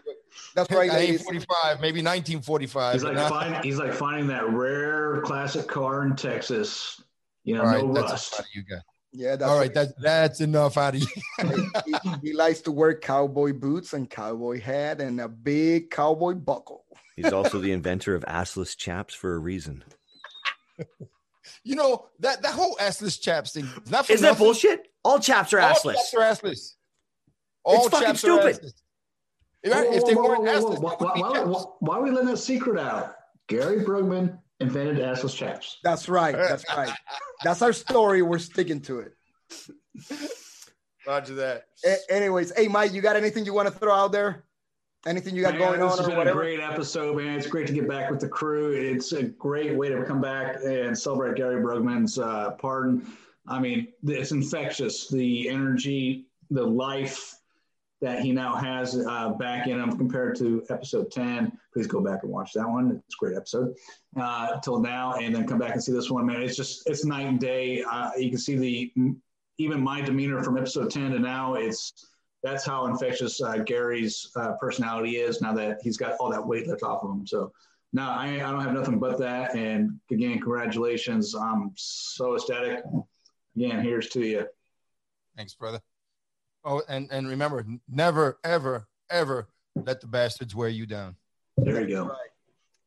[0.54, 1.24] That's But right, I ain't ladies.
[1.24, 2.92] 45, maybe 1945.
[2.94, 7.02] He's like but find, he's like finding that rare classic car in Texas.
[7.44, 8.32] You know, All right, no that's rust.
[8.32, 8.82] enough out of you guys.
[9.12, 11.06] Yeah, that's All right, that's that's enough out of you.
[11.86, 16.84] he, he likes to wear cowboy boots and cowboy hat and a big cowboy buckle.
[17.16, 19.84] He's also the inventor of assless chaps for a reason.
[21.64, 23.64] You know that that whole assless chaps thing.
[23.84, 24.38] is Not that nothing.
[24.46, 24.88] bullshit?
[25.04, 25.94] All chaps are All assless.
[25.94, 26.72] chaps are assless.
[27.64, 28.44] All fucking chaps stupid.
[28.46, 28.72] Are assless.
[29.62, 31.14] If, I- if they Whoa, whoa, weren't whoa, whoa, assless, whoa.
[31.14, 33.14] they Why, why, why, why are we letting that secret out?
[33.48, 35.78] Gary Brugman invented assless chaps.
[35.84, 36.34] That's right.
[36.34, 36.92] That's right.
[37.44, 38.22] That's our story.
[38.22, 39.12] We're sticking to it.
[41.06, 41.64] Roger that.
[41.84, 44.44] A- anyways, hey Mike, you got anything you want to throw out there?
[45.04, 46.40] Anything you got Man, going this on has been whatever?
[46.42, 47.36] a great episode, man.
[47.36, 48.70] It's great to get back with the crew.
[48.70, 53.04] It's a great way to come back and celebrate Gary Brugman's uh, pardon.
[53.48, 55.08] I mean, it's infectious.
[55.08, 57.34] The energy, the life
[58.02, 61.56] that he now has uh, back in him compared to episode 10.
[61.72, 63.00] Please go back and watch that one.
[63.06, 63.74] It's a great episode
[64.20, 65.14] uh, till now.
[65.14, 66.42] And then come back and see this one, man.
[66.42, 67.82] It's just, it's night and day.
[67.82, 68.92] Uh, you can see the,
[69.58, 71.92] even my demeanor from episode 10 to now, it's,
[72.42, 76.66] that's how infectious uh, Gary's uh, personality is now that he's got all that weight
[76.66, 77.24] lifted off of him.
[77.24, 77.52] So,
[77.92, 79.54] no, I, I don't have nothing but that.
[79.54, 81.36] And again, congratulations.
[81.36, 82.82] I'm so ecstatic.
[83.54, 84.46] Again, here's to you.
[85.36, 85.80] Thanks, brother.
[86.64, 91.16] Oh, and and remember, never, ever, ever let the bastards wear you down.
[91.56, 92.04] There you go.
[92.04, 92.16] Right.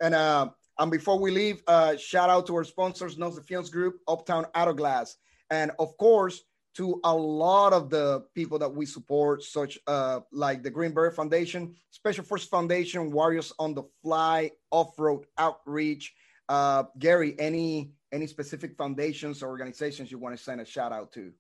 [0.02, 0.50] And uh,
[0.80, 4.46] and before we leave, uh, shout out to our sponsors, Nose the Films Group, Uptown
[4.56, 5.18] Auto Glass,
[5.50, 6.44] and of course
[6.76, 11.16] to a lot of the people that we support, such uh, like the Green Bird
[11.16, 16.14] Foundation, Special Force Foundation, Warriors on the Fly, Off Road Outreach.
[16.50, 21.12] Uh, Gary, any any specific foundations or organizations you want to send a shout out
[21.14, 21.32] to?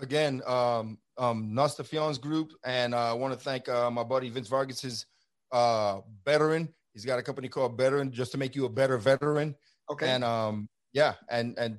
[0.00, 4.28] Again, um, um, Nosta Fion's group, and uh, I want to thank uh, my buddy
[4.28, 5.06] Vince Vargas's
[5.52, 6.68] uh, veteran.
[6.92, 9.54] He's got a company called Veteran, just to make you a better veteran.
[9.90, 10.08] Okay.
[10.08, 11.78] And um, yeah, and and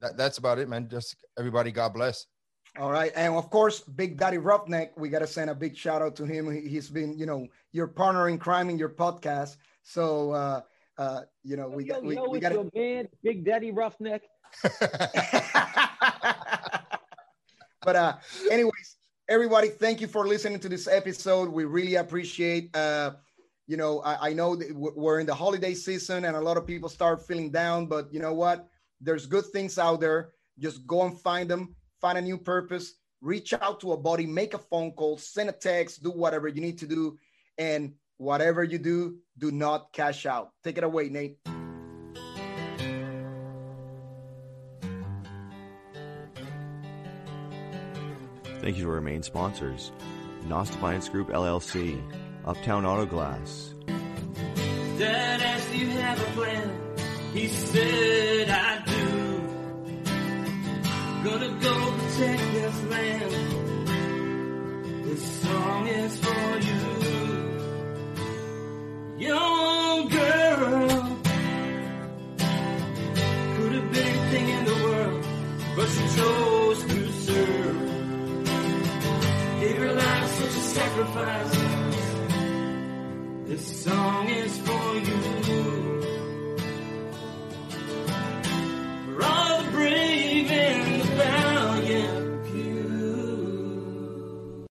[0.00, 0.88] that, that's about it, man.
[0.88, 2.26] Just everybody, God bless.
[2.78, 4.96] All right, and of course, Big Daddy Roughneck.
[4.96, 6.50] We gotta send a big shout out to him.
[6.50, 9.56] He, has been, you know, your partner in crime in your podcast.
[9.82, 10.60] So, uh,
[10.96, 12.52] uh, you know, we yo, got, we, yo, we it's got.
[12.52, 14.22] your man, Big Daddy Roughneck.
[17.82, 18.16] but uh,
[18.50, 18.96] anyways,
[19.28, 21.48] everybody, thank you for listening to this episode.
[21.48, 23.12] We really appreciate, uh,
[23.66, 26.88] you know, I, I know we're in the holiday season and a lot of people
[26.88, 28.68] start feeling down, but you know what?
[29.00, 30.32] There's good things out there.
[30.58, 34.54] Just go and find them, find a new purpose, reach out to a buddy, make
[34.54, 37.16] a phone call, send a text, do whatever you need to do.
[37.56, 40.52] And whatever you do, do not cash out.
[40.62, 41.38] Take it away, Nate.
[48.60, 49.90] Thank you to our main sponsors
[50.46, 52.02] Nostopians Group LLC,
[52.44, 53.74] Uptown Auto Glass,
[54.98, 56.70] Dad asked you have a plan.
[57.32, 59.40] He said I do.
[61.24, 63.32] Gonna go protect this land.
[65.04, 66.80] This song is for you.
[69.26, 71.18] Young girl.
[73.56, 75.24] Could have been anything in the world,
[75.76, 76.06] but she
[80.70, 81.50] sacrifice.
[83.48, 85.49] This song is for you.